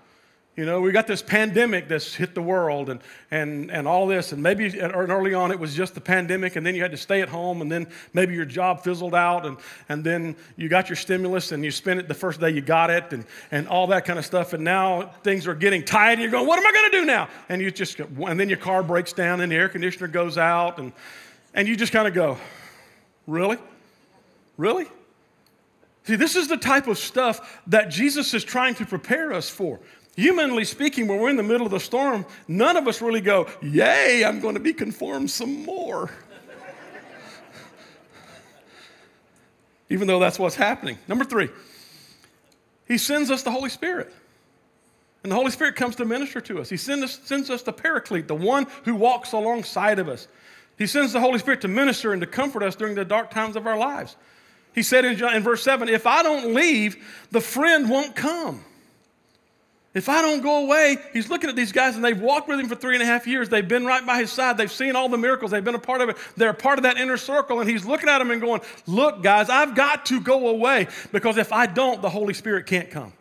You 0.56 0.66
know, 0.66 0.80
we 0.80 0.90
got 0.90 1.06
this 1.06 1.22
pandemic 1.22 1.86
that's 1.86 2.12
hit 2.12 2.34
the 2.34 2.42
world 2.42 2.90
and, 2.90 3.00
and, 3.30 3.70
and 3.70 3.86
all 3.86 4.06
this. 4.08 4.32
And 4.32 4.42
maybe 4.42 4.80
early 4.80 5.32
on 5.32 5.52
it 5.52 5.58
was 5.58 5.74
just 5.74 5.94
the 5.94 6.00
pandemic, 6.00 6.56
and 6.56 6.66
then 6.66 6.74
you 6.74 6.82
had 6.82 6.90
to 6.90 6.96
stay 6.96 7.22
at 7.22 7.28
home, 7.28 7.62
and 7.62 7.70
then 7.70 7.86
maybe 8.14 8.34
your 8.34 8.44
job 8.44 8.82
fizzled 8.82 9.14
out, 9.14 9.46
and, 9.46 9.56
and 9.88 10.02
then 10.02 10.34
you 10.56 10.68
got 10.68 10.88
your 10.88 10.96
stimulus 10.96 11.52
and 11.52 11.64
you 11.64 11.70
spent 11.70 12.00
it 12.00 12.08
the 12.08 12.14
first 12.14 12.40
day 12.40 12.50
you 12.50 12.60
got 12.60 12.90
it, 12.90 13.12
and, 13.12 13.24
and 13.52 13.68
all 13.68 13.86
that 13.86 14.04
kind 14.04 14.18
of 14.18 14.26
stuff. 14.26 14.52
And 14.52 14.64
now 14.64 15.12
things 15.22 15.46
are 15.46 15.54
getting 15.54 15.84
tight, 15.84 16.14
and 16.14 16.22
you're 16.22 16.32
going, 16.32 16.46
What 16.46 16.58
am 16.58 16.66
I 16.66 16.72
going 16.72 16.90
to 16.90 16.98
do 16.98 17.04
now? 17.06 17.28
And 17.48 17.62
you 17.62 17.70
just, 17.70 18.00
and 18.00 18.38
then 18.38 18.48
your 18.48 18.58
car 18.58 18.82
breaks 18.82 19.12
down, 19.12 19.40
and 19.40 19.52
the 19.52 19.56
air 19.56 19.68
conditioner 19.68 20.08
goes 20.08 20.36
out, 20.36 20.78
and, 20.78 20.92
and 21.54 21.68
you 21.68 21.76
just 21.76 21.92
kind 21.92 22.08
of 22.08 22.12
go, 22.12 22.36
Really? 23.26 23.58
Really? 24.56 24.88
See, 26.04 26.16
this 26.16 26.34
is 26.34 26.48
the 26.48 26.56
type 26.56 26.88
of 26.88 26.98
stuff 26.98 27.60
that 27.68 27.88
Jesus 27.88 28.34
is 28.34 28.42
trying 28.42 28.74
to 28.76 28.84
prepare 28.86 29.32
us 29.32 29.48
for. 29.48 29.78
Humanly 30.16 30.64
speaking, 30.64 31.06
when 31.06 31.18
we're 31.18 31.30
in 31.30 31.36
the 31.36 31.42
middle 31.42 31.66
of 31.66 31.72
the 31.72 31.80
storm, 31.80 32.26
none 32.48 32.76
of 32.76 32.88
us 32.88 33.00
really 33.00 33.20
go, 33.20 33.48
Yay, 33.62 34.24
I'm 34.24 34.40
going 34.40 34.54
to 34.54 34.60
be 34.60 34.72
conformed 34.72 35.30
some 35.30 35.64
more. 35.64 36.10
Even 39.88 40.06
though 40.06 40.20
that's 40.20 40.38
what's 40.38 40.54
happening. 40.54 40.98
Number 41.08 41.24
three, 41.24 41.48
He 42.86 42.98
sends 42.98 43.30
us 43.30 43.42
the 43.42 43.50
Holy 43.50 43.70
Spirit. 43.70 44.12
And 45.22 45.30
the 45.30 45.36
Holy 45.36 45.50
Spirit 45.50 45.76
comes 45.76 45.96
to 45.96 46.04
minister 46.04 46.40
to 46.40 46.60
us. 46.60 46.70
He 46.70 46.76
sends 46.76 47.04
us, 47.04 47.20
sends 47.24 47.50
us 47.50 47.62
the 47.62 47.72
Paraclete, 47.72 48.26
the 48.26 48.34
one 48.34 48.66
who 48.84 48.94
walks 48.94 49.32
alongside 49.32 49.98
of 49.98 50.08
us. 50.08 50.28
He 50.78 50.86
sends 50.86 51.12
the 51.12 51.20
Holy 51.20 51.38
Spirit 51.38 51.60
to 51.60 51.68
minister 51.68 52.12
and 52.12 52.22
to 52.22 52.26
comfort 52.26 52.62
us 52.62 52.74
during 52.74 52.94
the 52.94 53.04
dark 53.04 53.30
times 53.30 53.54
of 53.54 53.66
our 53.66 53.76
lives. 53.76 54.16
He 54.74 54.82
said 54.82 55.04
in, 55.04 55.22
in 55.22 55.42
verse 55.42 55.62
7 55.62 55.88
If 55.88 56.06
I 56.06 56.22
don't 56.22 56.54
leave, 56.54 57.04
the 57.30 57.40
friend 57.40 57.90
won't 57.90 58.16
come. 58.16 58.64
If 59.92 60.08
I 60.08 60.22
don't 60.22 60.40
go 60.40 60.64
away, 60.64 60.98
he's 61.12 61.28
looking 61.28 61.50
at 61.50 61.56
these 61.56 61.72
guys 61.72 61.96
and 61.96 62.04
they've 62.04 62.20
walked 62.20 62.46
with 62.46 62.60
him 62.60 62.68
for 62.68 62.76
three 62.76 62.94
and 62.94 63.02
a 63.02 63.06
half 63.06 63.26
years. 63.26 63.48
They've 63.48 63.66
been 63.66 63.84
right 63.84 64.06
by 64.06 64.18
his 64.18 64.30
side. 64.30 64.56
They've 64.56 64.70
seen 64.70 64.94
all 64.94 65.08
the 65.08 65.18
miracles. 65.18 65.50
They've 65.50 65.64
been 65.64 65.74
a 65.74 65.80
part 65.80 66.00
of 66.00 66.08
it. 66.08 66.16
They're 66.36 66.50
a 66.50 66.54
part 66.54 66.78
of 66.78 66.84
that 66.84 66.96
inner 66.96 67.16
circle. 67.16 67.58
And 67.58 67.68
he's 67.68 67.84
looking 67.84 68.08
at 68.08 68.18
them 68.18 68.30
and 68.30 68.40
going, 68.40 68.60
Look, 68.86 69.22
guys, 69.22 69.50
I've 69.50 69.74
got 69.74 70.06
to 70.06 70.20
go 70.20 70.48
away 70.48 70.86
because 71.10 71.38
if 71.38 71.52
I 71.52 71.66
don't, 71.66 72.00
the 72.02 72.10
Holy 72.10 72.34
Spirit 72.34 72.66
can't 72.66 72.88
come. 72.88 73.12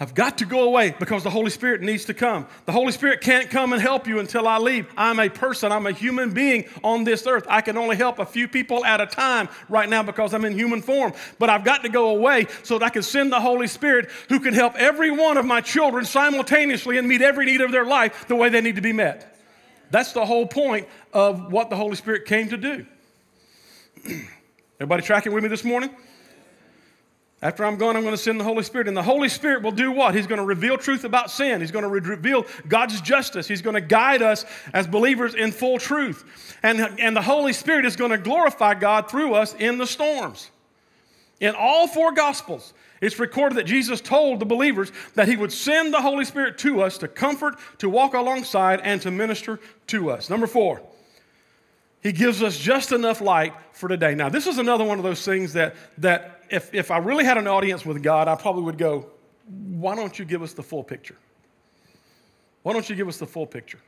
I've 0.00 0.14
got 0.14 0.38
to 0.38 0.44
go 0.44 0.62
away 0.62 0.94
because 0.96 1.24
the 1.24 1.30
Holy 1.30 1.50
Spirit 1.50 1.80
needs 1.80 2.04
to 2.04 2.14
come. 2.14 2.46
The 2.66 2.72
Holy 2.72 2.92
Spirit 2.92 3.20
can't 3.20 3.50
come 3.50 3.72
and 3.72 3.82
help 3.82 4.06
you 4.06 4.20
until 4.20 4.46
I 4.46 4.58
leave. 4.58 4.86
I'm 4.96 5.18
a 5.18 5.28
person, 5.28 5.72
I'm 5.72 5.88
a 5.88 5.92
human 5.92 6.32
being 6.32 6.66
on 6.84 7.02
this 7.02 7.26
earth. 7.26 7.44
I 7.48 7.62
can 7.62 7.76
only 7.76 7.96
help 7.96 8.20
a 8.20 8.26
few 8.26 8.46
people 8.46 8.84
at 8.84 9.00
a 9.00 9.06
time 9.06 9.48
right 9.68 9.88
now 9.88 10.04
because 10.04 10.34
I'm 10.34 10.44
in 10.44 10.52
human 10.52 10.82
form. 10.82 11.14
But 11.40 11.50
I've 11.50 11.64
got 11.64 11.82
to 11.82 11.88
go 11.88 12.10
away 12.10 12.46
so 12.62 12.78
that 12.78 12.84
I 12.84 12.90
can 12.90 13.02
send 13.02 13.32
the 13.32 13.40
Holy 13.40 13.66
Spirit 13.66 14.08
who 14.28 14.38
can 14.38 14.54
help 14.54 14.76
every 14.76 15.10
one 15.10 15.36
of 15.36 15.44
my 15.44 15.60
children 15.60 16.04
simultaneously 16.04 16.96
and 16.96 17.08
meet 17.08 17.20
every 17.20 17.46
need 17.46 17.60
of 17.60 17.72
their 17.72 17.84
life 17.84 18.28
the 18.28 18.36
way 18.36 18.50
they 18.50 18.60
need 18.60 18.76
to 18.76 18.82
be 18.82 18.92
met. 18.92 19.36
That's 19.90 20.12
the 20.12 20.24
whole 20.24 20.46
point 20.46 20.86
of 21.12 21.50
what 21.50 21.70
the 21.70 21.76
Holy 21.76 21.96
Spirit 21.96 22.24
came 22.24 22.50
to 22.50 22.56
do. 22.56 22.86
Everybody 24.76 25.02
tracking 25.02 25.32
with 25.32 25.42
me 25.42 25.48
this 25.48 25.64
morning? 25.64 25.90
After 27.40 27.64
I'm 27.64 27.76
gone, 27.76 27.96
I'm 27.96 28.02
going 28.02 28.14
to 28.14 28.20
send 28.20 28.40
the 28.40 28.44
Holy 28.44 28.64
Spirit. 28.64 28.88
And 28.88 28.96
the 28.96 29.02
Holy 29.02 29.28
Spirit 29.28 29.62
will 29.62 29.70
do 29.70 29.92
what? 29.92 30.14
He's 30.14 30.26
going 30.26 30.40
to 30.40 30.44
reveal 30.44 30.76
truth 30.76 31.04
about 31.04 31.30
sin. 31.30 31.60
He's 31.60 31.70
going 31.70 31.84
to 31.84 31.88
re- 31.88 32.00
reveal 32.00 32.44
God's 32.66 33.00
justice. 33.00 33.46
He's 33.46 33.62
going 33.62 33.74
to 33.74 33.80
guide 33.80 34.22
us 34.22 34.44
as 34.72 34.88
believers 34.88 35.34
in 35.34 35.52
full 35.52 35.78
truth. 35.78 36.58
And, 36.64 36.80
and 36.98 37.16
the 37.16 37.22
Holy 37.22 37.52
Spirit 37.52 37.84
is 37.84 37.94
going 37.94 38.10
to 38.10 38.18
glorify 38.18 38.74
God 38.74 39.08
through 39.08 39.34
us 39.34 39.54
in 39.54 39.78
the 39.78 39.86
storms. 39.86 40.50
In 41.38 41.54
all 41.56 41.86
four 41.86 42.12
Gospels, 42.12 42.74
it's 43.00 43.20
recorded 43.20 43.56
that 43.58 43.66
Jesus 43.66 44.00
told 44.00 44.40
the 44.40 44.44
believers 44.44 44.90
that 45.14 45.28
He 45.28 45.36
would 45.36 45.52
send 45.52 45.94
the 45.94 46.02
Holy 46.02 46.24
Spirit 46.24 46.58
to 46.58 46.82
us 46.82 46.98
to 46.98 47.06
comfort, 47.06 47.54
to 47.78 47.88
walk 47.88 48.14
alongside, 48.14 48.80
and 48.80 49.00
to 49.02 49.12
minister 49.12 49.60
to 49.88 50.10
us. 50.10 50.28
Number 50.28 50.48
four, 50.48 50.82
He 52.02 52.12
gives 52.12 52.42
us 52.42 52.56
just 52.56 52.92
enough 52.92 53.20
light 53.20 53.54
for 53.72 53.88
today. 53.88 54.14
Now, 54.14 54.28
this 54.28 54.46
is 54.46 54.58
another 54.58 54.84
one 54.84 54.98
of 54.98 55.04
those 55.04 55.24
things 55.24 55.52
that, 55.54 55.74
that 55.98 56.42
if, 56.48 56.72
if 56.72 56.90
I 56.90 56.98
really 56.98 57.24
had 57.24 57.38
an 57.38 57.46
audience 57.46 57.84
with 57.84 58.02
God, 58.02 58.28
I 58.28 58.36
probably 58.36 58.62
would 58.62 58.78
go, 58.78 59.06
why 59.48 59.96
don't 59.96 60.18
you 60.18 60.24
give 60.24 60.42
us 60.42 60.52
the 60.52 60.62
full 60.62 60.84
picture? 60.84 61.16
Why 62.62 62.72
don't 62.72 62.88
you 62.88 62.94
give 62.94 63.08
us 63.08 63.18
the 63.18 63.26
full 63.26 63.46
picture? 63.46 63.80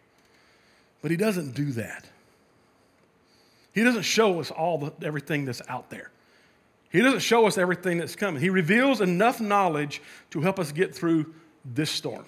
But 1.03 1.11
he 1.11 1.17
doesn't 1.17 1.55
do 1.55 1.73
that. 1.73 2.09
He 3.73 3.85
doesn't 3.85 4.03
show 4.03 4.41
us 4.41 4.51
all 4.51 4.79
the, 4.79 4.93
everything 5.03 5.45
that's 5.45 5.63
out 5.69 5.91
there. 5.91 6.11
He 6.91 7.01
doesn't 7.01 7.21
show 7.21 7.47
us 7.47 7.57
everything 7.57 7.99
that's 7.99 8.17
coming. 8.17 8.43
He 8.43 8.51
reveals 8.51 9.01
enough 9.01 9.41
knowledge 9.41 10.03
to 10.31 10.41
help 10.41 10.59
us 10.59 10.73
get 10.73 10.95
through 10.95 11.33
this 11.65 11.91
storm. 11.91 12.25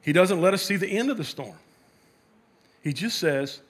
He 0.00 0.12
doesn't 0.12 0.40
let 0.40 0.54
us 0.54 0.62
see 0.62 0.76
the 0.76 0.88
end 0.88 1.10
of 1.10 1.16
the 1.16 1.24
storm. 1.24 1.56
He 2.82 2.92
just 2.92 3.18
says 3.18 3.60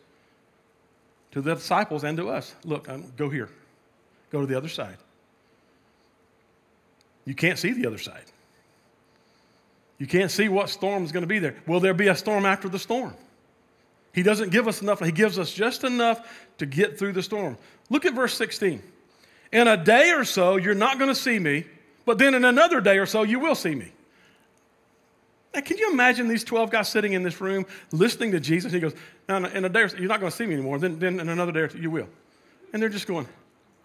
to 1.32 1.40
the 1.40 1.54
disciples 1.54 2.04
and 2.04 2.16
to 2.18 2.28
us, 2.28 2.54
look, 2.64 2.88
um, 2.88 3.12
go 3.16 3.28
here. 3.28 3.48
Go 4.30 4.40
to 4.40 4.46
the 4.46 4.56
other 4.56 4.68
side. 4.68 4.96
You 7.24 7.34
can't 7.34 7.58
see 7.58 7.72
the 7.72 7.86
other 7.86 7.98
side. 7.98 8.24
You 9.98 10.06
can't 10.06 10.30
see 10.30 10.48
what 10.48 10.68
storm 10.68 11.04
is 11.04 11.12
going 11.12 11.22
to 11.22 11.28
be 11.28 11.38
there. 11.38 11.54
Will 11.66 11.80
there 11.80 11.94
be 11.94 12.08
a 12.08 12.16
storm 12.16 12.44
after 12.44 12.68
the 12.68 12.78
storm? 12.78 13.14
He 14.12 14.22
doesn't 14.22 14.50
give 14.50 14.68
us 14.68 14.82
enough. 14.82 15.00
He 15.00 15.12
gives 15.12 15.38
us 15.38 15.52
just 15.52 15.84
enough 15.84 16.48
to 16.58 16.66
get 16.66 16.98
through 16.98 17.12
the 17.12 17.22
storm. 17.22 17.56
Look 17.88 18.04
at 18.04 18.14
verse 18.14 18.34
16. 18.34 18.82
In 19.52 19.68
a 19.68 19.76
day 19.76 20.10
or 20.10 20.24
so, 20.24 20.56
you're 20.56 20.74
not 20.74 20.98
going 20.98 21.10
to 21.10 21.14
see 21.14 21.38
me, 21.38 21.64
but 22.04 22.18
then 22.18 22.34
in 22.34 22.44
another 22.44 22.80
day 22.80 22.98
or 22.98 23.06
so, 23.06 23.22
you 23.22 23.38
will 23.38 23.54
see 23.54 23.74
me. 23.74 23.92
Now, 25.54 25.60
can 25.60 25.76
you 25.76 25.92
imagine 25.92 26.28
these 26.28 26.44
12 26.44 26.70
guys 26.70 26.88
sitting 26.88 27.12
in 27.12 27.22
this 27.22 27.40
room 27.40 27.66
listening 27.90 28.32
to 28.32 28.40
Jesus? 28.40 28.72
He 28.72 28.80
goes, 28.80 28.94
no, 29.28 29.38
no, 29.38 29.48
in 29.48 29.64
a 29.64 29.68
day 29.68 29.86
you're 29.98 30.08
not 30.08 30.20
going 30.20 30.30
to 30.30 30.36
see 30.36 30.46
me 30.46 30.54
anymore. 30.54 30.78
Then, 30.78 30.98
then 30.98 31.20
in 31.20 31.28
another 31.28 31.52
day 31.52 31.60
or 31.60 31.66
you 31.76 31.90
will. 31.90 32.08
And 32.72 32.80
they're 32.80 32.88
just 32.88 33.06
going, 33.06 33.28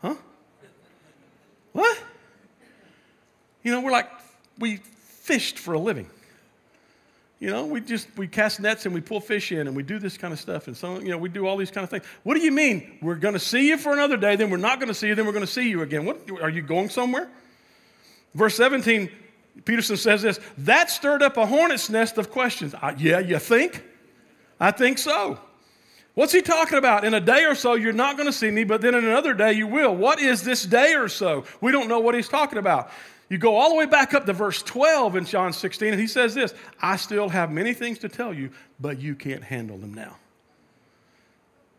huh? 0.02 0.16
What? 1.74 2.02
You 3.64 3.72
know, 3.72 3.82
we're 3.82 3.92
like, 3.92 4.10
we 4.60 4.78
fished 4.78 5.60
for 5.60 5.74
a 5.74 5.80
living. 5.80 6.10
You 7.40 7.52
know, 7.52 7.66
we 7.66 7.82
just 7.82 8.08
we 8.18 8.28
cast 8.28 8.60
nets 8.60 8.86
and 8.86 8.96
we 8.96 9.02
pull 9.02 9.20
fish 9.20 9.52
in 9.52 9.68
and 9.68 9.76
we 9.76 9.84
do 9.84 10.00
this 10.00 10.18
kind 10.18 10.34
of 10.34 10.40
stuff 10.40 10.66
and 10.68 10.76
so 10.76 11.00
you 11.00 11.10
know 11.10 11.20
we 11.20 11.30
do 11.30 11.46
all 11.46 11.56
these 11.56 11.70
kind 11.70 11.84
of 11.84 11.90
things. 11.90 12.04
What 12.24 12.34
do 12.34 12.40
you 12.42 12.52
mean? 12.52 12.98
We're 13.00 13.16
going 13.16 13.36
to 13.36 13.40
see 13.40 13.68
you 13.68 13.78
for 13.78 13.94
another 13.94 14.18
day, 14.18 14.36
then 14.36 14.50
we're 14.50 14.58
not 14.58 14.80
going 14.80 14.88
to 14.88 14.96
see 14.96 15.08
you, 15.08 15.14
then 15.14 15.28
we're 15.28 15.34
going 15.34 15.46
to 15.46 15.52
see 15.52 15.70
you 15.70 15.84
again. 15.84 16.04
What 16.06 16.28
are 16.42 16.50
you 16.50 16.64
going 16.64 16.90
somewhere? 16.90 17.30
Verse 18.34 18.56
17, 18.56 19.12
Peterson 19.66 19.98
says 19.98 20.22
this, 20.22 20.40
that 20.60 20.90
stirred 20.90 21.22
up 21.22 21.38
a 21.38 21.46
hornet's 21.46 21.90
nest 21.90 22.18
of 22.18 22.32
questions. 22.32 22.74
Uh, 22.74 22.94
yeah, 22.98 23.20
you 23.20 23.40
think? 23.40 23.84
I 24.60 24.72
think 24.72 24.98
so. 24.98 25.40
What's 26.14 26.34
he 26.34 26.42
talking 26.42 26.80
about? 26.80 27.06
In 27.06 27.14
a 27.14 27.20
day 27.20 27.46
or 27.46 27.54
so, 27.54 27.76
you're 27.76 27.94
not 27.94 28.18
going 28.18 28.26
to 28.26 28.34
see 28.34 28.50
me, 28.50 28.64
but 28.64 28.82
then 28.82 28.96
in 28.96 29.06
another 29.06 29.36
day, 29.36 29.54
you 29.54 29.68
will. 29.68 29.96
What 29.96 30.20
is 30.20 30.42
this 30.42 30.64
day 30.64 30.96
or 30.96 31.08
so? 31.08 31.46
We 31.62 31.72
don't 31.72 31.88
know 31.88 32.00
what 32.00 32.16
he's 32.16 32.28
talking 32.28 32.58
about. 32.58 32.90
You 33.30 33.38
go 33.38 33.56
all 33.56 33.70
the 33.70 33.76
way 33.76 33.86
back 33.86 34.14
up 34.14 34.26
to 34.26 34.34
verse 34.34 34.64
12 34.64 35.18
in 35.18 35.26
John 35.26 35.54
16, 35.54 35.92
and 35.92 36.02
he 36.02 36.08
says 36.08 36.34
this 36.34 36.54
I 36.82 36.96
still 36.96 37.30
have 37.30 37.52
many 37.52 37.74
things 37.74 38.00
to 38.00 38.10
tell 38.10 38.34
you, 38.34 38.50
but 38.80 39.00
you 39.00 39.16
can't 39.16 39.44
handle 39.44 39.78
them 39.78 39.94
now. 39.94 40.16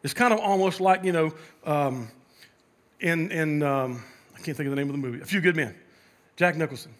It's 0.02 0.14
kind 0.14 0.32
of 0.32 0.38
almost 0.38 0.80
like, 0.80 1.02
you 1.04 1.12
know, 1.12 1.32
um, 1.64 2.08
in, 3.00 3.32
in 3.32 3.62
um, 3.62 4.04
I 4.34 4.40
can't 4.40 4.56
think 4.56 4.68
of 4.68 4.70
the 4.70 4.76
name 4.76 4.88
of 4.88 4.92
the 4.92 5.02
movie, 5.02 5.20
A 5.20 5.24
Few 5.24 5.40
Good 5.40 5.56
Men, 5.56 5.74
Jack 6.36 6.56
Nicholson. 6.56 6.92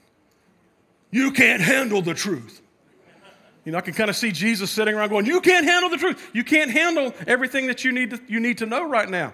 You 1.11 1.31
can't 1.33 1.63
handle 1.63 2.03
the 2.03 2.15
truth. 2.15 2.63
You 3.65 3.73
know, 3.73 3.79
I 3.79 3.83
can 3.83 3.95
kind 3.95 4.09
of 4.09 4.17
see 4.17 4.33
Jesus 4.33 4.71
sitting 4.71 4.95
around 4.95 5.11
going, 5.11 5.27
You 5.27 5.41
can't 5.41 5.67
handle 5.67 5.91
the 5.91 5.97
truth. 5.97 6.31
You 6.33 6.45
can't 6.45 6.71
handle 6.71 7.13
everything 7.27 7.67
that 7.67 7.85
you 7.85 7.93
need 7.93 8.11
to, 8.11 8.21
you 8.27 8.41
need 8.41 8.59
to 8.59 8.67
know 8.67 8.89
right 8.89 9.09
now. 9.09 9.33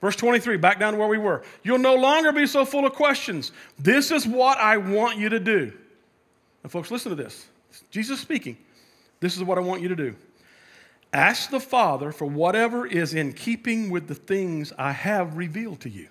Verse 0.00 0.16
23, 0.16 0.56
back 0.56 0.78
down 0.78 0.94
to 0.94 0.98
where 0.98 1.08
we 1.08 1.18
were. 1.18 1.42
You'll 1.62 1.78
no 1.78 1.94
longer 1.94 2.32
be 2.32 2.46
so 2.46 2.64
full 2.64 2.86
of 2.86 2.94
questions. 2.94 3.52
This 3.78 4.10
is 4.10 4.26
what 4.26 4.56
I 4.56 4.78
want 4.78 5.18
you 5.18 5.28
to 5.28 5.38
do. 5.38 5.72
And, 6.62 6.72
folks, 6.72 6.90
listen 6.90 7.10
to 7.10 7.22
this. 7.22 7.46
Jesus 7.90 8.18
speaking. 8.18 8.56
This 9.20 9.36
is 9.36 9.42
what 9.42 9.58
I 9.58 9.60
want 9.60 9.82
you 9.82 9.88
to 9.88 9.96
do. 9.96 10.16
Ask 11.12 11.50
the 11.50 11.60
Father 11.60 12.12
for 12.12 12.24
whatever 12.24 12.86
is 12.86 13.12
in 13.12 13.32
keeping 13.32 13.90
with 13.90 14.08
the 14.08 14.14
things 14.14 14.72
I 14.78 14.92
have 14.92 15.36
revealed 15.36 15.80
to 15.80 15.90
you. 15.90 16.08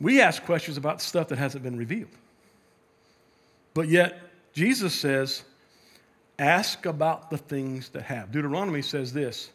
We 0.00 0.20
ask 0.20 0.44
questions 0.44 0.76
about 0.76 1.00
stuff 1.00 1.28
that 1.28 1.38
hasn't 1.38 1.64
been 1.64 1.76
revealed. 1.76 2.10
But 3.74 3.88
yet, 3.88 4.20
Jesus 4.52 4.94
says, 4.94 5.44
ask 6.38 6.86
about 6.86 7.30
the 7.30 7.38
things 7.38 7.90
that 7.90 8.02
have. 8.02 8.32
Deuteronomy 8.32 8.82
says 8.82 9.12
this 9.12 9.50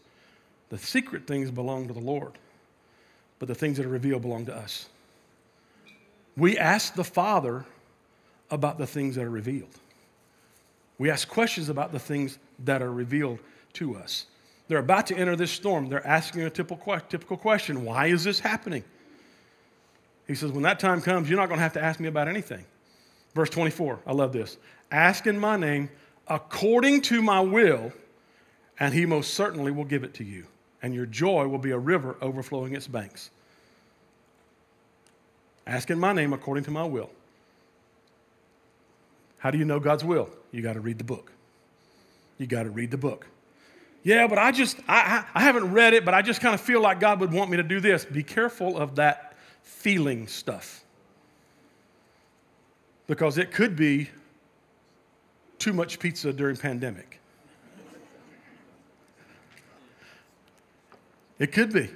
the 0.70 0.78
secret 0.78 1.28
things 1.28 1.52
belong 1.52 1.88
to 1.88 1.94
the 1.94 2.00
Lord, 2.00 2.34
but 3.40 3.48
the 3.48 3.56
things 3.56 3.78
that 3.78 3.86
are 3.86 3.90
revealed 3.90 4.22
belong 4.22 4.46
to 4.46 4.56
us. 4.56 4.88
We 6.38 6.58
ask 6.58 6.94
the 6.94 7.04
Father 7.04 7.66
about 8.50 8.78
the 8.78 8.88
things 8.88 9.16
that 9.16 9.26
are 9.26 9.30
revealed. 9.30 9.78
We 10.98 11.10
ask 11.10 11.28
questions 11.28 11.68
about 11.70 11.92
the 11.92 12.00
things 12.00 12.38
that 12.60 12.82
are 12.82 12.92
revealed 12.92 13.40
to 13.74 13.96
us. 13.96 14.28
They're 14.68 14.80
about 14.80 15.08
to 15.08 15.16
enter 15.18 15.36
this 15.36 15.52
storm. 15.52 15.90
They're 15.90 16.06
asking 16.06 16.44
a 16.44 16.50
typical 16.50 17.38
question 17.38 17.84
Why 17.84 18.08
is 18.08 18.24
this 18.24 18.40
happening? 18.40 18.84
He 20.32 20.36
says, 20.36 20.54
When 20.54 20.64
that 20.64 20.80
time 20.80 21.02
comes, 21.02 21.30
you're 21.30 21.38
not 21.38 21.50
going 21.50 21.58
to 21.58 21.64
have 21.64 21.74
to 21.74 21.84
ask 21.84 22.00
me 22.00 22.08
about 22.08 22.30
anything. 22.30 22.64
Verse 23.36 23.50
24, 23.50 24.00
I 24.08 24.14
love 24.14 24.32
this. 24.32 24.56
Ask 24.90 25.28
in 25.28 25.38
my 25.38 25.58
name 25.58 25.90
according 26.26 27.02
to 27.02 27.22
my 27.22 27.42
will, 27.42 27.92
and 28.80 28.94
he 28.94 29.06
most 29.06 29.34
certainly 29.34 29.72
will 29.72 29.84
give 29.84 30.06
it 30.06 30.14
to 30.16 30.24
you. 30.24 30.46
And 30.82 30.96
your 30.96 31.06
joy 31.06 31.48
will 31.48 31.58
be 31.58 31.72
a 31.72 31.78
river 31.78 32.16
overflowing 32.22 32.74
its 32.74 32.88
banks. 32.88 33.30
Ask 35.68 35.90
in 35.90 36.00
my 36.00 36.14
name 36.14 36.32
according 36.32 36.64
to 36.64 36.72
my 36.72 36.86
will. 36.86 37.10
How 39.40 39.52
do 39.52 39.58
you 39.58 39.66
know 39.66 39.82
God's 39.82 40.06
will? 40.06 40.30
You 40.54 40.62
got 40.62 40.74
to 40.74 40.80
read 40.80 40.98
the 40.98 41.04
book. 41.04 41.34
You 42.38 42.48
got 42.48 42.64
to 42.64 42.70
read 42.70 42.90
the 42.90 42.98
book. 42.98 43.28
Yeah, 44.04 44.28
but 44.28 44.38
I 44.38 44.54
just, 44.54 44.78
I, 44.88 45.26
I, 45.36 45.40
I 45.40 45.44
haven't 45.44 45.74
read 45.74 45.94
it, 45.94 46.06
but 46.06 46.14
I 46.14 46.22
just 46.22 46.40
kind 46.40 46.56
of 46.56 46.62
feel 46.62 46.80
like 46.80 47.02
God 47.02 47.20
would 47.20 47.34
want 47.34 47.52
me 47.52 47.58
to 47.58 47.64
do 47.64 47.82
this. 47.82 48.06
Be 48.06 48.24
careful 48.24 48.78
of 48.78 48.96
that 48.96 49.31
feeling 49.64 50.28
stuff. 50.28 50.84
Because 53.08 53.38
it 53.38 53.52
could 53.52 53.76
be 53.76 54.10
too 55.60 55.74
much 55.74 56.00
pizza 56.00 56.34
during 56.34 56.58
pandemic. 56.58 57.20
It 61.40 61.52
could 61.52 61.74
be. 61.74 61.90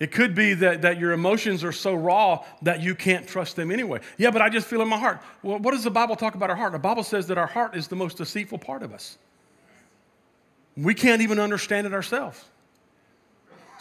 It 0.00 0.10
could 0.10 0.34
be 0.34 0.54
that, 0.54 0.82
that 0.82 0.98
your 0.98 1.12
emotions 1.12 1.62
are 1.62 1.72
so 1.72 1.94
raw 1.94 2.44
that 2.62 2.80
you 2.82 2.94
can't 2.96 3.28
trust 3.28 3.54
them 3.54 3.70
anyway. 3.70 4.00
Yeah, 4.18 4.32
but 4.32 4.42
I 4.42 4.48
just 4.48 4.66
feel 4.66 4.82
in 4.82 4.88
my 4.88 4.98
heart. 4.98 5.22
Well, 5.42 5.58
what 5.58 5.70
does 5.70 5.84
the 5.84 5.90
Bible 5.90 6.16
talk 6.16 6.34
about 6.34 6.50
our 6.50 6.56
heart? 6.56 6.72
The 6.72 6.78
Bible 6.78 7.04
says 7.04 7.28
that 7.28 7.38
our 7.38 7.46
heart 7.46 7.76
is 7.76 7.86
the 7.86 7.96
most 7.96 8.18
deceitful 8.18 8.58
part 8.58 8.82
of 8.82 8.92
us. 8.92 9.18
We 10.76 10.94
can't 10.94 11.22
even 11.22 11.38
understand 11.38 11.86
it 11.86 11.94
ourselves. 11.94 12.44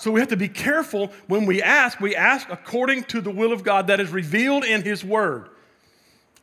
So 0.03 0.11
we 0.11 0.19
have 0.19 0.27
to 0.29 0.35
be 0.35 0.49
careful 0.49 1.13
when 1.27 1.45
we 1.45 1.61
ask. 1.61 2.01
We 2.01 2.13
ask 2.13 2.49
according 2.49 3.05
to 3.05 3.21
the 3.21 3.31
will 3.31 3.53
of 3.53 3.63
God 3.63 3.87
that 3.87 4.01
is 4.01 4.11
revealed 4.11 4.65
in 4.65 4.81
His 4.81 5.01
Word. 5.01 5.47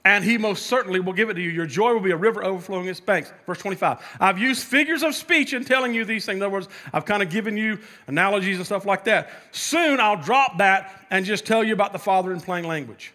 And 0.02 0.24
He 0.24 0.38
most 0.38 0.64
certainly 0.64 0.98
will 0.98 1.12
give 1.12 1.28
it 1.28 1.34
to 1.34 1.42
you. 1.42 1.50
Your 1.50 1.66
joy 1.66 1.92
will 1.92 2.00
be 2.00 2.10
a 2.10 2.16
river 2.16 2.42
overflowing 2.42 2.86
its 2.86 3.00
banks. 3.00 3.30
Verse 3.44 3.58
25. 3.58 4.16
I've 4.18 4.38
used 4.38 4.64
figures 4.64 5.02
of 5.02 5.14
speech 5.14 5.52
in 5.52 5.66
telling 5.66 5.92
you 5.92 6.06
these 6.06 6.24
things. 6.24 6.36
In 6.38 6.42
other 6.42 6.54
words, 6.54 6.68
I've 6.94 7.04
kind 7.04 7.22
of 7.22 7.28
given 7.28 7.54
you 7.54 7.78
analogies 8.06 8.56
and 8.56 8.64
stuff 8.64 8.86
like 8.86 9.04
that. 9.04 9.28
Soon 9.50 10.00
I'll 10.00 10.16
drop 10.16 10.56
that 10.56 11.04
and 11.10 11.26
just 11.26 11.44
tell 11.44 11.62
you 11.62 11.74
about 11.74 11.92
the 11.92 11.98
Father 11.98 12.32
in 12.32 12.40
plain 12.40 12.64
language. 12.64 13.12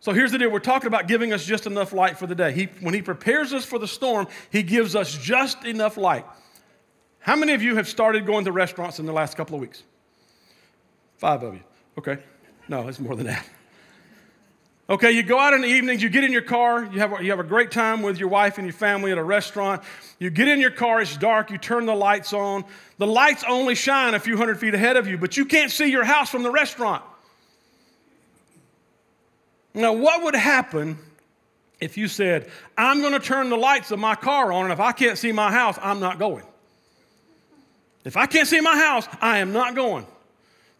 So 0.00 0.12
here's 0.12 0.30
the 0.30 0.36
deal. 0.36 0.50
We're 0.50 0.58
talking 0.58 0.88
about 0.88 1.08
giving 1.08 1.32
us 1.32 1.42
just 1.42 1.66
enough 1.66 1.94
light 1.94 2.18
for 2.18 2.26
the 2.26 2.34
day. 2.34 2.52
He, 2.52 2.64
when 2.82 2.92
He 2.92 3.00
prepares 3.00 3.54
us 3.54 3.64
for 3.64 3.78
the 3.78 3.88
storm, 3.88 4.26
He 4.52 4.62
gives 4.62 4.94
us 4.94 5.16
just 5.16 5.64
enough 5.64 5.96
light. 5.96 6.26
How 7.20 7.36
many 7.36 7.52
of 7.52 7.62
you 7.62 7.76
have 7.76 7.88
started 7.88 8.26
going 8.26 8.44
to 8.44 8.52
restaurants 8.52 8.98
in 8.98 9.06
the 9.06 9.12
last 9.12 9.36
couple 9.36 9.54
of 9.54 9.60
weeks? 9.60 9.82
Five 11.18 11.42
of 11.42 11.54
you. 11.54 11.62
Okay. 11.98 12.18
No, 12.68 12.88
it's 12.88 13.00
more 13.00 13.16
than 13.16 13.26
that. 13.26 13.46
Okay, 14.90 15.10
you 15.10 15.22
go 15.22 15.38
out 15.38 15.52
in 15.52 15.60
the 15.60 15.68
evenings, 15.68 16.02
you 16.02 16.08
get 16.08 16.24
in 16.24 16.32
your 16.32 16.40
car, 16.40 16.84
you 16.84 16.98
have, 17.00 17.12
a, 17.12 17.22
you 17.22 17.28
have 17.28 17.40
a 17.40 17.44
great 17.44 17.70
time 17.70 18.00
with 18.00 18.18
your 18.18 18.30
wife 18.30 18.56
and 18.56 18.66
your 18.66 18.72
family 18.72 19.12
at 19.12 19.18
a 19.18 19.22
restaurant. 19.22 19.82
You 20.18 20.30
get 20.30 20.48
in 20.48 20.60
your 20.60 20.70
car, 20.70 21.02
it's 21.02 21.14
dark, 21.18 21.50
you 21.50 21.58
turn 21.58 21.84
the 21.84 21.94
lights 21.94 22.32
on. 22.32 22.64
The 22.96 23.06
lights 23.06 23.44
only 23.46 23.74
shine 23.74 24.14
a 24.14 24.18
few 24.18 24.38
hundred 24.38 24.58
feet 24.58 24.74
ahead 24.74 24.96
of 24.96 25.06
you, 25.06 25.18
but 25.18 25.36
you 25.36 25.44
can't 25.44 25.70
see 25.70 25.90
your 25.90 26.04
house 26.04 26.30
from 26.30 26.42
the 26.42 26.50
restaurant. 26.50 27.04
Now, 29.74 29.92
what 29.92 30.22
would 30.24 30.34
happen 30.34 30.98
if 31.80 31.98
you 31.98 32.08
said, 32.08 32.50
I'm 32.78 33.00
going 33.00 33.12
to 33.12 33.20
turn 33.20 33.50
the 33.50 33.58
lights 33.58 33.90
of 33.90 33.98
my 33.98 34.14
car 34.14 34.52
on, 34.52 34.64
and 34.64 34.72
if 34.72 34.80
I 34.80 34.92
can't 34.92 35.18
see 35.18 35.32
my 35.32 35.52
house, 35.52 35.78
I'm 35.82 36.00
not 36.00 36.18
going? 36.18 36.44
If 38.08 38.16
I 38.16 38.24
can't 38.24 38.48
see 38.48 38.62
my 38.62 38.74
house, 38.74 39.06
I 39.20 39.36
am 39.40 39.52
not 39.52 39.74
going. 39.74 40.06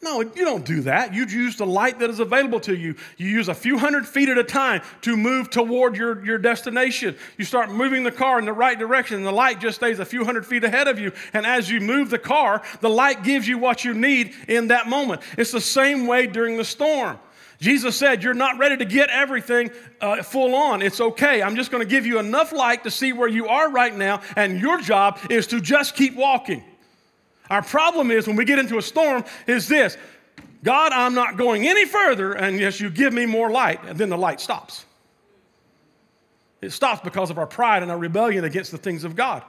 No, 0.01 0.23
you 0.23 0.47
don't 0.47 0.65
do 0.65 0.81
that. 0.83 1.13
You 1.13 1.27
use 1.27 1.57
the 1.57 1.67
light 1.67 1.99
that 1.99 2.09
is 2.09 2.21
available 2.21 2.59
to 2.61 2.75
you. 2.75 2.95
You 3.19 3.27
use 3.27 3.49
a 3.51 3.55
few 3.55 3.77
hundred 3.77 4.09
feet 4.09 4.31
at 4.31 4.39
a 4.39 4.45
time 4.45 4.81
to 5.03 5.15
move 5.15 5.51
toward 5.51 5.95
your, 5.95 6.25
your 6.25 6.39
destination. 6.39 7.19
You 7.37 7.45
start 7.45 7.71
moving 7.71 8.03
the 8.03 8.11
car 8.11 8.39
in 8.39 8.47
the 8.47 8.55
right 8.55 8.79
direction, 8.79 9.19
and 9.19 9.27
the 9.27 9.33
light 9.33 9.61
just 9.61 9.77
stays 9.77 9.99
a 9.99 10.07
few 10.07 10.25
hundred 10.25 10.47
feet 10.47 10.65
ahead 10.65 10.89
of 10.89 10.99
you. 10.99 11.13
And 11.35 11.45
as 11.45 11.71
you 11.71 11.83
move 11.83 12.09
the 12.09 12.19
car, 12.19 12.63
the 12.81 12.89
light 12.89 13.25
gives 13.25 13.47
you 13.47 13.59
what 13.59 13.85
you 13.85 13.93
need 13.93 14.33
in 14.49 14.69
that 14.69 14.89
moment. 14.89 15.21
It's 15.37 15.53
the 15.53 15.61
same 15.61 16.07
way 16.07 16.27
during 16.27 16.57
the 16.57 16.65
storm. 16.65 17.19
Jesus 17.61 17.95
said, 17.95 18.23
You're 18.23 18.33
not 18.33 18.57
ready 18.57 18.79
to 18.79 18.87
get 18.87 19.11
everything 19.11 19.71
uh, 20.01 20.23
full 20.23 20.55
on. 20.55 20.81
It's 20.81 21.03
okay. 21.03 21.43
I'm 21.43 21.57
just 21.57 21.71
going 21.71 21.83
to 21.83 21.91
give 21.91 22.07
you 22.07 22.21
enough 22.21 22.53
light 22.53 22.85
to 22.85 22.91
see 22.91 23.13
where 23.13 23.29
you 23.29 23.49
are 23.49 23.71
right 23.71 23.95
now, 23.95 24.23
and 24.35 24.59
your 24.59 24.81
job 24.81 25.19
is 25.29 25.47
to 25.49 25.61
just 25.61 25.95
keep 25.95 26.17
walking. 26.17 26.65
Our 27.51 27.63
problem 27.63 28.11
is 28.11 28.27
when 28.27 28.37
we 28.37 28.45
get 28.45 28.59
into 28.59 28.79
a 28.79 28.83
storm 28.83 29.25
is 29.47 29.69
this 29.69 29.97
God, 30.63 30.93
I'm 30.93 31.15
not 31.15 31.37
going 31.37 31.67
any 31.67 31.85
further, 31.85 32.37
yes, 32.51 32.81
you 32.81 32.91
give 32.91 33.13
me 33.13 33.27
more 33.27 33.51
light, 33.51 33.83
and 33.85 33.97
then 33.97 34.09
the 34.09 34.19
light 34.19 34.41
stops. 34.41 34.85
It 36.61 36.73
stops 36.73 37.01
because 37.03 37.31
of 37.31 37.39
our 37.39 37.47
pride 37.47 37.83
and 37.83 37.93
our 37.93 37.99
rebellion 37.99 38.45
against 38.45 38.73
the 38.73 38.79
things 38.79 39.05
of 39.05 39.15
God. 39.15 39.45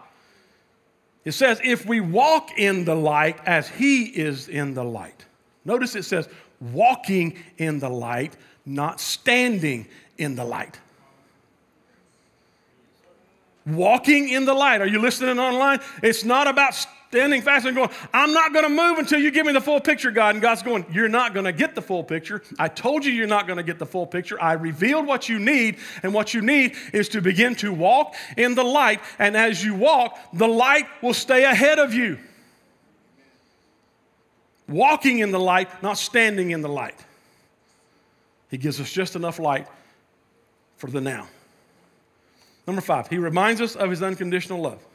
It 1.25 1.31
says, 1.31 1.59
if 1.63 1.85
we 1.85 1.99
walk 1.99 2.51
in 2.57 2.85
the 2.85 2.95
light 2.95 3.39
as 3.45 3.67
He 3.67 4.05
is 4.05 4.47
in 4.47 4.75
the 4.75 4.83
light. 4.83 5.25
Notice 5.65 5.95
it 5.95 6.03
says, 6.03 6.29
walking 6.59 7.37
in 7.57 7.79
the 7.79 7.89
light, 7.89 8.37
not 8.65 8.99
standing 8.99 9.87
in 10.17 10.35
the 10.35 10.45
light. 10.45 10.79
Walking 13.65 14.29
in 14.29 14.45
the 14.45 14.53
light. 14.53 14.81
Are 14.81 14.87
you 14.87 14.99
listening 14.99 15.39
online? 15.39 15.79
It's 16.01 16.23
not 16.23 16.47
about 16.47 16.75
standing 17.09 17.41
fast 17.41 17.65
and 17.65 17.75
going, 17.75 17.89
I'm 18.13 18.33
not 18.33 18.53
going 18.53 18.65
to 18.65 18.69
move 18.69 18.99
until 18.99 19.19
you 19.19 19.31
give 19.31 19.45
me 19.45 19.51
the 19.51 19.61
full 19.61 19.79
picture, 19.79 20.11
God. 20.11 20.35
And 20.35 20.41
God's 20.41 20.61
going, 20.61 20.85
You're 20.91 21.09
not 21.09 21.33
going 21.33 21.45
to 21.45 21.51
get 21.51 21.73
the 21.73 21.81
full 21.81 22.03
picture. 22.03 22.43
I 22.59 22.67
told 22.67 23.03
you 23.03 23.11
you're 23.11 23.27
not 23.27 23.47
going 23.47 23.57
to 23.57 23.63
get 23.63 23.79
the 23.79 23.85
full 23.85 24.05
picture. 24.05 24.41
I 24.41 24.53
revealed 24.53 25.07
what 25.07 25.27
you 25.27 25.39
need, 25.39 25.77
and 26.03 26.13
what 26.13 26.33
you 26.33 26.41
need 26.41 26.75
is 26.93 27.09
to 27.09 27.21
begin 27.21 27.55
to 27.55 27.73
walk 27.73 28.13
in 28.37 28.53
the 28.53 28.63
light. 28.63 29.01
And 29.17 29.35
as 29.35 29.63
you 29.63 29.73
walk, 29.73 30.19
the 30.33 30.47
light 30.47 30.85
will 31.01 31.15
stay 31.15 31.45
ahead 31.45 31.79
of 31.79 31.93
you 31.93 32.19
walking 34.67 35.17
in 35.19 35.31
the 35.31 35.39
light, 35.39 35.81
not 35.81 35.97
standing 35.97 36.51
in 36.51 36.61
the 36.61 36.69
light. 36.69 37.03
He 38.49 38.57
gives 38.57 38.79
us 38.79 38.91
just 38.91 39.15
enough 39.15 39.39
light 39.39 39.67
for 40.77 40.91
the 40.91 41.01
now. 41.01 41.27
Number 42.67 42.81
five, 42.81 43.07
he 43.07 43.17
reminds 43.17 43.61
us 43.61 43.75
of 43.75 43.89
his 43.89 44.03
unconditional 44.03 44.61
love. 44.61 44.85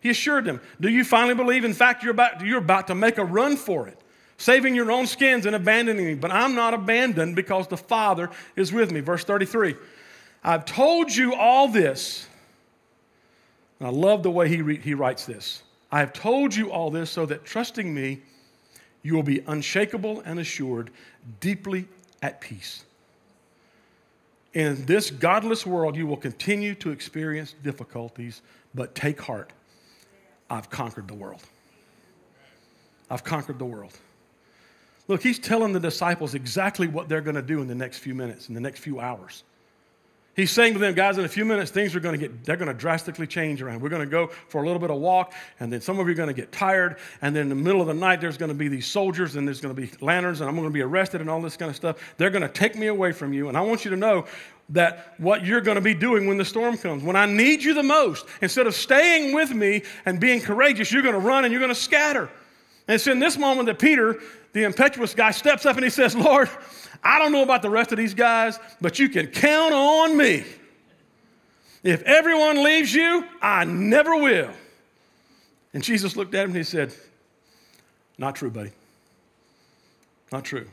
He 0.00 0.10
assured 0.10 0.44
them, 0.44 0.60
Do 0.80 0.88
you 0.88 1.04
finally 1.04 1.34
believe? 1.34 1.64
In 1.64 1.74
fact, 1.74 2.02
you're 2.02 2.12
about, 2.12 2.40
you're 2.44 2.58
about 2.58 2.86
to 2.88 2.94
make 2.94 3.18
a 3.18 3.24
run 3.24 3.56
for 3.56 3.86
it, 3.86 3.98
saving 4.38 4.74
your 4.74 4.90
own 4.90 5.06
skins 5.06 5.46
and 5.46 5.54
abandoning 5.54 6.06
me. 6.06 6.14
But 6.14 6.30
I'm 6.30 6.54
not 6.54 6.74
abandoned 6.74 7.36
because 7.36 7.68
the 7.68 7.76
Father 7.76 8.30
is 8.56 8.72
with 8.72 8.90
me. 8.90 9.00
Verse 9.00 9.24
33 9.24 9.76
I've 10.42 10.64
told 10.64 11.14
you 11.14 11.34
all 11.34 11.68
this. 11.68 12.26
And 13.78 13.88
I 13.88 13.90
love 13.90 14.22
the 14.22 14.30
way 14.30 14.48
he, 14.48 14.62
re- 14.62 14.78
he 14.78 14.94
writes 14.94 15.24
this. 15.24 15.62
I 15.92 16.00
have 16.00 16.12
told 16.12 16.54
you 16.54 16.70
all 16.70 16.90
this 16.90 17.10
so 17.10 17.26
that 17.26 17.44
trusting 17.44 17.92
me, 17.92 18.20
you 19.02 19.14
will 19.14 19.22
be 19.22 19.42
unshakable 19.46 20.22
and 20.24 20.38
assured, 20.38 20.90
deeply 21.40 21.86
at 22.22 22.40
peace. 22.40 22.84
In 24.52 24.84
this 24.84 25.10
godless 25.10 25.64
world, 25.64 25.96
you 25.96 26.06
will 26.06 26.16
continue 26.16 26.74
to 26.76 26.90
experience 26.90 27.54
difficulties, 27.62 28.42
but 28.74 28.94
take 28.94 29.20
heart. 29.20 29.52
I've 30.50 30.68
conquered 30.68 31.08
the 31.08 31.14
world. 31.14 31.42
I've 33.08 33.24
conquered 33.24 33.58
the 33.58 33.64
world. 33.64 33.96
Look, 35.08 35.22
he's 35.22 35.38
telling 35.38 35.72
the 35.72 35.80
disciples 35.80 36.34
exactly 36.34 36.86
what 36.86 37.08
they're 37.08 37.20
going 37.20 37.36
to 37.36 37.42
do 37.42 37.60
in 37.60 37.68
the 37.68 37.74
next 37.74 37.98
few 37.98 38.14
minutes, 38.14 38.48
in 38.48 38.54
the 38.54 38.60
next 38.60 38.80
few 38.80 39.00
hours. 39.00 39.44
He's 40.36 40.52
saying 40.52 40.74
to 40.74 40.78
them, 40.78 40.94
guys, 40.94 41.18
in 41.18 41.24
a 41.24 41.28
few 41.28 41.44
minutes, 41.44 41.72
things 41.72 41.94
are 41.96 42.00
going 42.00 42.18
to 42.18 42.28
get, 42.28 42.44
they're 42.44 42.56
going 42.56 42.68
to 42.68 42.74
drastically 42.74 43.26
change 43.26 43.60
around. 43.60 43.80
We're 43.80 43.88
going 43.88 44.04
to 44.04 44.10
go 44.10 44.28
for 44.28 44.62
a 44.62 44.64
little 44.64 44.78
bit 44.78 44.90
of 44.90 44.98
walk, 44.98 45.34
and 45.58 45.72
then 45.72 45.80
some 45.80 45.98
of 45.98 46.06
you 46.06 46.12
are 46.12 46.16
going 46.16 46.28
to 46.28 46.34
get 46.34 46.52
tired, 46.52 46.98
and 47.20 47.34
then 47.34 47.42
in 47.42 47.48
the 47.48 47.56
middle 47.56 47.80
of 47.80 47.88
the 47.88 47.94
night, 47.94 48.20
there's 48.20 48.36
going 48.36 48.48
to 48.48 48.54
be 48.54 48.68
these 48.68 48.86
soldiers, 48.86 49.34
and 49.34 49.46
there's 49.46 49.60
going 49.60 49.74
to 49.74 49.80
be 49.80 49.90
lanterns, 50.00 50.40
and 50.40 50.48
I'm 50.48 50.54
going 50.54 50.68
to 50.68 50.72
be 50.72 50.82
arrested, 50.82 51.20
and 51.20 51.28
all 51.28 51.42
this 51.42 51.56
kind 51.56 51.68
of 51.68 51.76
stuff. 51.76 52.14
They're 52.16 52.30
going 52.30 52.42
to 52.42 52.48
take 52.48 52.76
me 52.76 52.86
away 52.86 53.10
from 53.10 53.32
you, 53.32 53.48
and 53.48 53.56
I 53.56 53.60
want 53.60 53.84
you 53.84 53.90
to 53.90 53.96
know 53.96 54.26
that 54.70 55.14
what 55.18 55.44
you're 55.44 55.60
going 55.60 55.74
to 55.74 55.80
be 55.80 55.94
doing 55.94 56.26
when 56.26 56.38
the 56.38 56.44
storm 56.44 56.78
comes. 56.78 57.02
When 57.02 57.16
I 57.16 57.26
need 57.26 57.62
you 57.62 57.74
the 57.74 57.82
most, 57.82 58.26
instead 58.40 58.66
of 58.66 58.74
staying 58.74 59.34
with 59.34 59.50
me 59.50 59.82
and 60.06 60.20
being 60.20 60.40
courageous, 60.40 60.92
you're 60.92 61.02
going 61.02 61.14
to 61.14 61.20
run 61.20 61.44
and 61.44 61.52
you're 61.52 61.60
going 61.60 61.74
to 61.74 61.80
scatter. 61.80 62.30
And 62.86 62.94
it's 62.94 63.06
in 63.06 63.18
this 63.18 63.36
moment 63.36 63.66
that 63.66 63.78
Peter, 63.78 64.20
the 64.52 64.64
impetuous 64.64 65.14
guy, 65.14 65.32
steps 65.32 65.66
up 65.66 65.76
and 65.76 65.84
he 65.84 65.90
says, 65.90 66.14
Lord, 66.14 66.48
I 67.02 67.18
don't 67.18 67.32
know 67.32 67.42
about 67.42 67.62
the 67.62 67.70
rest 67.70 67.92
of 67.92 67.98
these 67.98 68.14
guys, 68.14 68.58
but 68.80 68.98
you 68.98 69.08
can 69.08 69.26
count 69.26 69.74
on 69.74 70.16
me. 70.16 70.44
If 71.82 72.02
everyone 72.02 72.62
leaves 72.62 72.94
you, 72.94 73.24
I 73.40 73.64
never 73.64 74.16
will. 74.16 74.50
And 75.72 75.82
Jesus 75.82 76.16
looked 76.16 76.34
at 76.34 76.44
him 76.44 76.50
and 76.50 76.56
he 76.56 76.62
said, 76.62 76.94
Not 78.18 78.36
true, 78.36 78.50
buddy. 78.50 78.72
Not 80.30 80.44
true. 80.44 80.66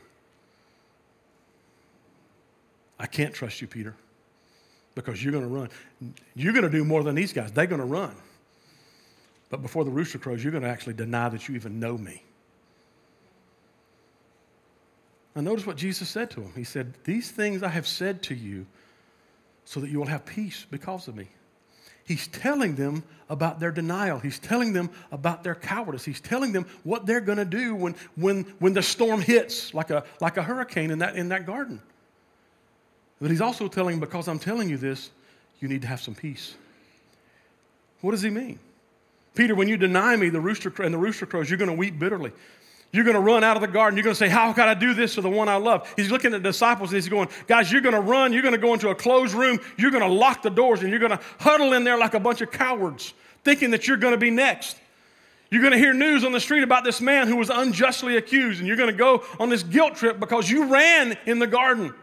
I 2.98 3.06
can't 3.06 3.32
trust 3.32 3.60
you, 3.60 3.66
Peter, 3.66 3.94
because 4.94 5.22
you're 5.22 5.32
going 5.32 5.44
to 5.44 5.50
run. 5.50 5.70
You're 6.34 6.52
going 6.52 6.64
to 6.64 6.70
do 6.70 6.84
more 6.84 7.02
than 7.02 7.14
these 7.14 7.32
guys. 7.32 7.52
They're 7.52 7.66
going 7.66 7.80
to 7.80 7.86
run. 7.86 8.14
But 9.50 9.62
before 9.62 9.84
the 9.84 9.90
rooster 9.90 10.18
crows, 10.18 10.42
you're 10.42 10.50
going 10.50 10.64
to 10.64 10.68
actually 10.68 10.94
deny 10.94 11.28
that 11.28 11.48
you 11.48 11.54
even 11.54 11.80
know 11.80 11.96
me. 11.96 12.22
Now, 15.34 15.42
notice 15.42 15.66
what 15.66 15.76
Jesus 15.76 16.08
said 16.08 16.30
to 16.32 16.40
him. 16.42 16.52
He 16.54 16.64
said, 16.64 16.94
These 17.04 17.30
things 17.30 17.62
I 17.62 17.68
have 17.68 17.86
said 17.86 18.22
to 18.24 18.34
you 18.34 18.66
so 19.64 19.80
that 19.80 19.90
you 19.90 19.98
will 19.98 20.06
have 20.06 20.26
peace 20.26 20.66
because 20.70 21.08
of 21.08 21.14
me. 21.14 21.28
He's 22.04 22.26
telling 22.28 22.74
them 22.74 23.04
about 23.28 23.60
their 23.60 23.70
denial. 23.70 24.18
He's 24.18 24.38
telling 24.38 24.72
them 24.72 24.88
about 25.12 25.44
their 25.44 25.54
cowardice. 25.54 26.06
He's 26.06 26.22
telling 26.22 26.52
them 26.52 26.64
what 26.82 27.04
they're 27.04 27.20
going 27.20 27.36
to 27.36 27.44
do 27.44 27.74
when, 27.74 27.94
when, 28.16 28.44
when 28.58 28.72
the 28.72 28.82
storm 28.82 29.20
hits, 29.20 29.74
like 29.74 29.90
a, 29.90 30.04
like 30.18 30.38
a 30.38 30.42
hurricane 30.42 30.90
in 30.90 31.00
that, 31.00 31.16
in 31.16 31.28
that 31.28 31.44
garden. 31.44 31.82
But 33.20 33.30
he's 33.30 33.40
also 33.40 33.68
telling, 33.68 34.00
because 34.00 34.28
I'm 34.28 34.38
telling 34.38 34.68
you 34.68 34.76
this, 34.76 35.10
you 35.60 35.68
need 35.68 35.82
to 35.82 35.88
have 35.88 36.00
some 36.00 36.14
peace. 36.14 36.54
What 38.00 38.12
does 38.12 38.22
he 38.22 38.30
mean? 38.30 38.58
Peter, 39.34 39.54
when 39.54 39.68
you 39.68 39.76
deny 39.76 40.16
me, 40.16 40.28
the 40.28 40.40
rooster 40.40 40.72
and 40.82 40.94
the 40.94 40.98
rooster 40.98 41.26
crows, 41.26 41.50
you're 41.50 41.58
going 41.58 41.70
to 41.70 41.76
weep 41.76 41.98
bitterly. 41.98 42.32
You're 42.90 43.04
going 43.04 43.14
to 43.14 43.20
run 43.20 43.44
out 43.44 43.56
of 43.56 43.60
the 43.60 43.68
garden. 43.68 43.96
You're 43.96 44.04
going 44.04 44.14
to 44.14 44.18
say, 44.18 44.28
How 44.28 44.52
can 44.52 44.68
I 44.68 44.74
do 44.74 44.94
this 44.94 45.14
to 45.16 45.20
the 45.20 45.28
one 45.28 45.48
I 45.48 45.56
love? 45.56 45.92
He's 45.96 46.10
looking 46.10 46.32
at 46.32 46.42
the 46.42 46.48
disciples 46.48 46.90
and 46.90 46.96
he's 46.96 47.08
going, 47.08 47.28
Guys, 47.46 47.70
you're 47.70 47.82
going 47.82 47.94
to 47.94 48.00
run. 48.00 48.32
You're 48.32 48.42
going 48.42 48.54
to 48.54 48.60
go 48.60 48.72
into 48.72 48.88
a 48.88 48.94
closed 48.94 49.34
room. 49.34 49.60
You're 49.76 49.90
going 49.90 50.02
to 50.02 50.12
lock 50.12 50.42
the 50.42 50.50
doors 50.50 50.80
and 50.80 50.90
you're 50.90 50.98
going 50.98 51.12
to 51.12 51.20
huddle 51.38 51.74
in 51.74 51.84
there 51.84 51.98
like 51.98 52.14
a 52.14 52.20
bunch 52.20 52.40
of 52.40 52.50
cowards, 52.50 53.12
thinking 53.44 53.72
that 53.72 53.86
you're 53.86 53.98
going 53.98 54.14
to 54.14 54.18
be 54.18 54.30
next. 54.30 54.78
You're 55.50 55.62
going 55.62 55.72
to 55.72 55.78
hear 55.78 55.94
news 55.94 56.24
on 56.24 56.32
the 56.32 56.40
street 56.40 56.62
about 56.62 56.84
this 56.84 57.00
man 57.00 57.26
who 57.26 57.36
was 57.36 57.50
unjustly 57.50 58.16
accused, 58.16 58.58
and 58.58 58.68
you're 58.68 58.76
going 58.76 58.90
to 58.90 58.96
go 58.96 59.24
on 59.38 59.48
this 59.48 59.62
guilt 59.62 59.96
trip 59.96 60.18
because 60.20 60.50
you 60.50 60.66
ran 60.66 61.16
in 61.26 61.38
the 61.38 61.46
garden. 61.46 61.94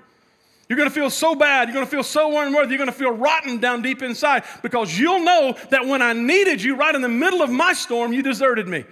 You're 0.68 0.78
going 0.78 0.90
to 0.90 0.96
feel 0.96 1.10
so 1.10 1.36
bad. 1.36 1.68
You're 1.68 1.76
going 1.76 1.86
to 1.86 1.92
feel 1.92 2.04
so 2.04 2.40
unworthy. 2.40 2.70
You're 2.70 2.80
going 2.80 2.90
to 2.90 2.98
feel 2.98 3.12
rotten 3.12 3.60
down 3.60 3.82
deep 3.82 4.02
inside 4.02 4.44
because 4.64 4.98
you'll 4.98 5.24
know 5.24 5.56
that 5.70 5.86
when 5.86 6.02
I 6.02 6.14
needed 6.14 6.62
you 6.62 6.76
right 6.76 6.96
in 6.96 7.02
the 7.02 7.10
middle 7.10 7.42
of 7.42 7.52
my 7.52 7.74
storm, 7.74 8.14
you 8.14 8.24
deserted 8.24 8.68
me. 8.68 8.84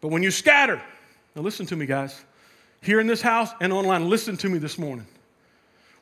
But 0.00 0.08
when 0.08 0.22
you 0.22 0.32
scatter, 0.32 0.82
now 1.36 1.42
listen 1.42 1.64
to 1.66 1.76
me, 1.76 1.86
guys, 1.86 2.24
here 2.80 2.98
in 2.98 3.06
this 3.06 3.22
house 3.22 3.50
and 3.60 3.72
online, 3.72 4.08
listen 4.08 4.36
to 4.38 4.48
me 4.48 4.58
this 4.58 4.78
morning. 4.78 5.06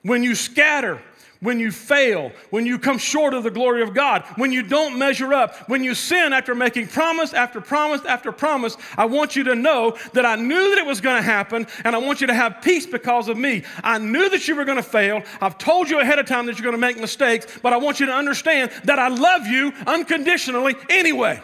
When 0.02 0.22
you 0.22 0.34
scatter, 0.34 1.02
when 1.40 1.58
you 1.58 1.70
fail, 1.70 2.32
when 2.50 2.66
you 2.66 2.78
come 2.78 2.98
short 2.98 3.32
of 3.32 3.42
the 3.42 3.50
glory 3.50 3.82
of 3.82 3.94
God, 3.94 4.24
when 4.36 4.52
you 4.52 4.62
don't 4.62 4.98
measure 4.98 5.32
up, 5.32 5.68
when 5.68 5.82
you 5.82 5.94
sin 5.94 6.32
after 6.32 6.54
making 6.54 6.86
promise 6.86 7.32
after 7.32 7.60
promise 7.60 8.04
after 8.04 8.30
promise, 8.30 8.76
I 8.96 9.06
want 9.06 9.36
you 9.36 9.44
to 9.44 9.54
know 9.54 9.96
that 10.12 10.26
I 10.26 10.36
knew 10.36 10.70
that 10.70 10.78
it 10.78 10.86
was 10.86 11.00
going 11.00 11.16
to 11.16 11.22
happen 11.22 11.66
and 11.84 11.96
I 11.96 11.98
want 11.98 12.20
you 12.20 12.26
to 12.26 12.34
have 12.34 12.60
peace 12.60 12.86
because 12.86 13.28
of 13.28 13.38
me. 13.38 13.64
I 13.82 13.98
knew 13.98 14.28
that 14.28 14.48
you 14.48 14.54
were 14.54 14.66
going 14.66 14.76
to 14.76 14.82
fail. 14.82 15.22
I've 15.40 15.56
told 15.56 15.88
you 15.88 16.00
ahead 16.00 16.18
of 16.18 16.26
time 16.26 16.46
that 16.46 16.58
you're 16.58 16.64
going 16.64 16.74
to 16.74 16.78
make 16.78 17.00
mistakes, 17.00 17.58
but 17.62 17.72
I 17.72 17.78
want 17.78 18.00
you 18.00 18.06
to 18.06 18.14
understand 18.14 18.70
that 18.84 18.98
I 18.98 19.08
love 19.08 19.46
you 19.46 19.72
unconditionally 19.86 20.76
anyway. 20.90 21.40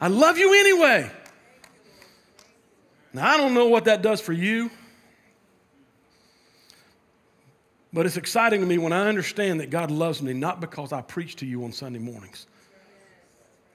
I 0.00 0.08
love 0.08 0.38
you 0.38 0.54
anyway. 0.54 1.10
Now, 3.12 3.34
I 3.34 3.36
don't 3.38 3.54
know 3.54 3.68
what 3.68 3.86
that 3.86 4.02
does 4.02 4.20
for 4.20 4.34
you, 4.34 4.70
but 7.92 8.06
it's 8.06 8.16
exciting 8.16 8.60
to 8.60 8.66
me 8.66 8.78
when 8.78 8.92
I 8.92 9.08
understand 9.08 9.60
that 9.60 9.70
God 9.70 9.90
loves 9.90 10.20
me, 10.20 10.34
not 10.34 10.60
because 10.60 10.92
I 10.92 11.00
preach 11.00 11.36
to 11.36 11.46
you 11.46 11.64
on 11.64 11.72
Sunday 11.72 11.98
mornings. 11.98 12.46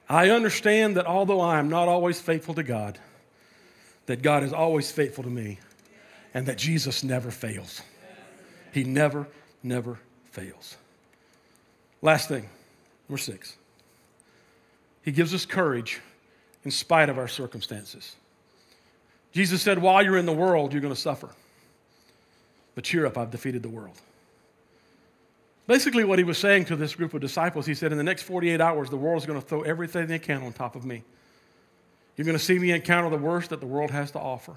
I 0.08 0.30
understand 0.30 0.96
that 0.96 1.06
although 1.06 1.40
I 1.40 1.58
am 1.58 1.68
not 1.68 1.88
always 1.88 2.20
faithful 2.20 2.54
to 2.54 2.62
God, 2.62 2.98
that 4.06 4.22
God 4.22 4.42
is 4.42 4.52
always 4.52 4.90
faithful 4.90 5.24
to 5.24 5.30
me, 5.30 5.58
and 6.34 6.46
that 6.46 6.58
Jesus 6.58 7.02
never 7.02 7.30
fails. 7.30 7.80
He 8.72 8.84
never, 8.84 9.26
never 9.62 9.98
fails. 10.30 10.76
Last 12.02 12.28
thing, 12.28 12.48
number 13.08 13.18
six. 13.18 13.56
He 15.02 15.12
gives 15.12 15.32
us 15.32 15.46
courage 15.46 16.00
in 16.64 16.70
spite 16.70 17.08
of 17.08 17.18
our 17.18 17.28
circumstances. 17.28 18.16
Jesus 19.32 19.62
said, 19.62 19.78
While 19.78 20.02
you're 20.02 20.18
in 20.18 20.26
the 20.26 20.32
world, 20.32 20.72
you're 20.72 20.82
going 20.82 20.94
to 20.94 21.00
suffer. 21.00 21.30
But 22.74 22.84
cheer 22.84 23.06
up, 23.06 23.16
I've 23.16 23.30
defeated 23.30 23.62
the 23.62 23.68
world. 23.68 24.00
Basically, 25.66 26.04
what 26.04 26.18
he 26.18 26.24
was 26.24 26.36
saying 26.36 26.66
to 26.66 26.76
this 26.76 26.94
group 26.94 27.14
of 27.14 27.20
disciples, 27.20 27.64
he 27.64 27.74
said, 27.74 27.90
In 27.90 27.98
the 27.98 28.04
next 28.04 28.22
48 28.22 28.60
hours, 28.60 28.90
the 28.90 28.96
world 28.96 29.22
is 29.22 29.26
going 29.26 29.40
to 29.40 29.46
throw 29.46 29.62
everything 29.62 30.06
they 30.06 30.18
can 30.18 30.42
on 30.42 30.52
top 30.52 30.76
of 30.76 30.84
me. 30.84 31.02
You're 32.16 32.26
going 32.26 32.38
to 32.38 32.44
see 32.44 32.58
me 32.58 32.70
encounter 32.70 33.10
the 33.10 33.16
worst 33.16 33.50
that 33.50 33.60
the 33.60 33.66
world 33.66 33.90
has 33.90 34.10
to 34.12 34.18
offer. 34.18 34.54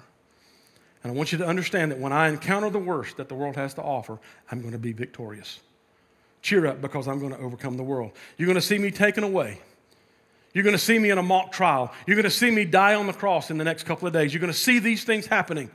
And 1.02 1.12
I 1.12 1.14
want 1.14 1.32
you 1.32 1.38
to 1.38 1.46
understand 1.46 1.92
that 1.92 1.98
when 1.98 2.12
I 2.12 2.28
encounter 2.28 2.70
the 2.70 2.78
worst 2.78 3.16
that 3.16 3.28
the 3.28 3.34
world 3.34 3.56
has 3.56 3.74
to 3.74 3.82
offer, 3.82 4.18
I'm 4.50 4.60
going 4.60 4.72
to 4.72 4.78
be 4.78 4.92
victorious. 4.92 5.60
Cheer 6.42 6.66
up 6.66 6.80
because 6.80 7.08
I'm 7.08 7.20
going 7.20 7.32
to 7.32 7.38
overcome 7.38 7.76
the 7.76 7.82
world. 7.82 8.12
You're 8.36 8.46
going 8.46 8.56
to 8.56 8.60
see 8.60 8.78
me 8.78 8.90
taken 8.90 9.24
away. 9.24 9.60
You're 10.52 10.64
going 10.64 10.76
to 10.76 10.82
see 10.82 10.98
me 10.98 11.10
in 11.10 11.18
a 11.18 11.22
mock 11.22 11.52
trial. 11.52 11.92
You're 12.06 12.16
going 12.16 12.24
to 12.24 12.30
see 12.30 12.50
me 12.50 12.64
die 12.64 12.94
on 12.94 13.06
the 13.06 13.12
cross 13.12 13.50
in 13.50 13.58
the 13.58 13.64
next 13.64 13.84
couple 13.84 14.06
of 14.06 14.12
days. 14.12 14.32
You're 14.32 14.40
going 14.40 14.52
to 14.52 14.58
see 14.58 14.78
these 14.78 15.04
things 15.04 15.26
happening. 15.26 15.70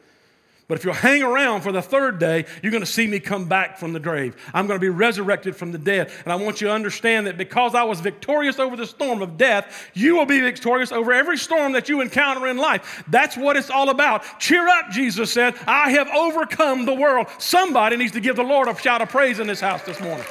But 0.67 0.77
if 0.77 0.85
you'll 0.85 0.93
hang 0.93 1.21
around 1.21 1.61
for 1.61 1.73
the 1.73 1.81
third 1.81 2.19
day, 2.19 2.45
you're 2.61 2.71
going 2.71 2.83
to 2.83 2.89
see 2.89 3.05
me 3.05 3.19
come 3.19 3.49
back 3.49 3.77
from 3.77 3.91
the 3.91 3.99
grave. 3.99 4.35
I'm 4.53 4.65
going 4.65 4.79
to 4.79 4.81
be 4.81 4.89
resurrected 4.89 5.57
from 5.57 5.73
the 5.73 5.77
dead. 5.77 6.09
And 6.23 6.31
I 6.31 6.35
want 6.37 6.61
you 6.61 6.67
to 6.67 6.73
understand 6.73 7.27
that 7.27 7.37
because 7.37 7.75
I 7.75 7.83
was 7.83 7.99
victorious 7.99 8.59
over 8.59 8.77
the 8.77 8.87
storm 8.87 9.21
of 9.21 9.37
death, 9.37 9.91
you 9.93 10.15
will 10.15 10.25
be 10.25 10.39
victorious 10.39 10.93
over 10.93 11.11
every 11.11 11.37
storm 11.37 11.73
that 11.73 11.89
you 11.89 11.99
encounter 11.99 12.47
in 12.47 12.57
life. 12.57 13.03
That's 13.09 13.35
what 13.35 13.57
it's 13.57 13.69
all 13.69 13.89
about. 13.89 14.39
Cheer 14.39 14.67
up, 14.69 14.89
Jesus 14.89 15.33
said. 15.33 15.55
I 15.67 15.91
have 15.91 16.07
overcome 16.07 16.85
the 16.85 16.93
world. 16.93 17.27
Somebody 17.39 17.97
needs 17.97 18.13
to 18.13 18.21
give 18.21 18.37
the 18.37 18.43
Lord 18.43 18.69
a 18.69 18.77
shout 18.77 19.01
of 19.01 19.09
praise 19.09 19.39
in 19.39 19.47
this 19.47 19.59
house 19.59 19.83
this 19.83 19.99
morning. 19.99 20.25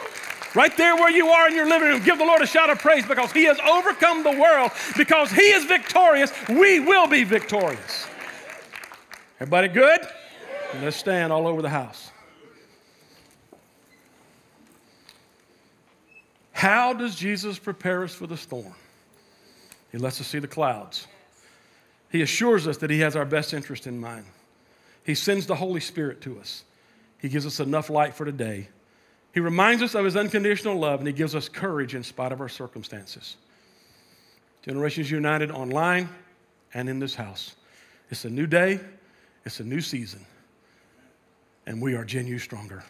Right 0.55 0.75
there 0.77 0.97
where 0.97 1.11
you 1.11 1.29
are 1.29 1.49
in 1.49 1.55
your 1.55 1.69
living 1.69 1.89
room, 1.89 2.03
give 2.03 2.19
the 2.19 2.25
Lord 2.25 2.41
a 2.41 2.47
shout 2.47 2.71
of 2.71 2.79
praise 2.79 3.07
because 3.07 3.33
He 3.33 3.45
has 3.45 3.59
overcome 3.61 4.23
the 4.23 4.33
world. 4.33 4.71
Because 4.97 5.31
He 5.31 5.51
is 5.51 5.65
victorious, 5.65 6.33
we 6.49 6.81
will 6.81 7.07
be 7.07 7.23
victorious. 7.23 8.07
Everybody 9.39 9.69
good? 9.69 10.01
Let's 10.81 10.97
stand 10.97 11.33
all 11.33 11.47
over 11.47 11.63
the 11.63 11.69
house. 11.69 12.11
How 16.53 16.93
does 16.93 17.17
Jesus 17.17 17.59
prepare 17.59 18.05
us 18.05 18.15
for 18.15 18.27
the 18.27 18.37
storm? 18.37 18.75
He 19.91 19.99
lets 19.99 20.21
us 20.21 20.27
see 20.29 20.39
the 20.39 20.49
clouds. 20.49 21.07
He 22.11 22.23
assures 22.23 22.67
us 22.67 22.79
that 22.79 22.91
He 22.91 23.01
has 23.01 23.17
our 23.17 23.25
best 23.25 23.53
interest 23.53 23.87
in 23.87 23.99
mind. 23.99 24.25
He 25.05 25.15
sends 25.15 25.47
the 25.47 25.57
Holy 25.57 25.81
Spirit 25.81 26.21
to 26.23 26.39
us. 26.39 26.65
He 27.19 27.29
gives 27.29 27.47
us 27.47 27.61
enough 27.61 27.91
light 27.91 28.15
for 28.15 28.25
today 28.25 28.69
he 29.33 29.41
reminds 29.41 29.83
us 29.83 29.95
of 29.95 30.05
his 30.05 30.17
unconditional 30.17 30.79
love 30.79 31.01
and 31.01 31.07
he 31.07 31.13
gives 31.13 31.35
us 31.35 31.49
courage 31.49 31.95
in 31.95 32.03
spite 32.03 32.33
of 32.33 32.41
our 32.41 32.51
circumstances. 32.51 33.37
Generations 34.63 35.11
United 35.11 35.51
online 35.51 36.09
and 36.75 36.89
in 36.89 36.99
this 36.99 37.15
house. 37.15 37.57
It's 38.11 38.27
a 38.27 38.31
new 38.31 38.47
day, 38.47 38.79
it's 39.45 39.59
a 39.59 39.65
new 39.65 39.81
season, 39.81 40.25
and 41.67 41.81
we 41.81 41.95
are 41.95 42.05
Gen 42.05 42.39
stronger. 42.39 42.85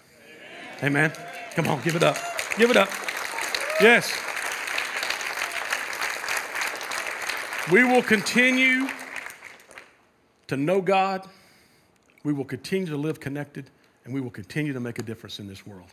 Amen. 0.82 1.11
Amen. 1.11 1.12
Come 1.54 1.68
on, 1.68 1.82
give 1.82 1.96
it 1.96 2.02
up. 2.02 2.16
Give 2.56 2.70
it 2.70 2.76
up. 2.76 2.88
Yes. 3.80 4.12
We 7.70 7.85
will 7.85 8.02
continue 8.02 8.88
to 10.48 10.56
know 10.56 10.80
God, 10.80 11.28
we 12.24 12.32
will 12.32 12.44
continue 12.44 12.87
to 12.87 12.96
live 12.96 13.20
connected, 13.20 13.70
and 14.04 14.12
we 14.12 14.20
will 14.20 14.30
continue 14.30 14.72
to 14.72 14.80
make 14.80 14.98
a 14.98 15.02
difference 15.02 15.38
in 15.38 15.46
this 15.46 15.66
world 15.66 15.92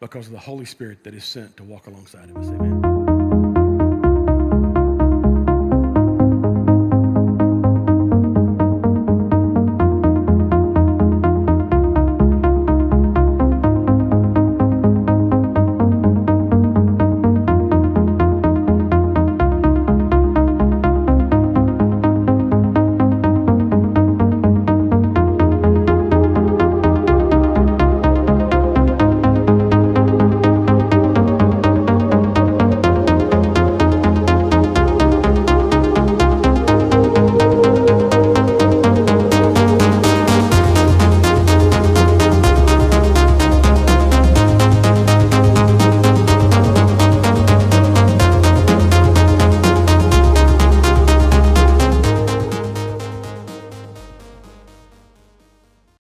because 0.00 0.26
of 0.26 0.32
the 0.32 0.38
Holy 0.38 0.64
Spirit 0.64 1.04
that 1.04 1.14
is 1.14 1.24
sent 1.24 1.56
to 1.56 1.62
walk 1.62 1.86
alongside 1.86 2.28
of 2.30 2.36
us. 2.36 2.48
Amen. 2.48 2.83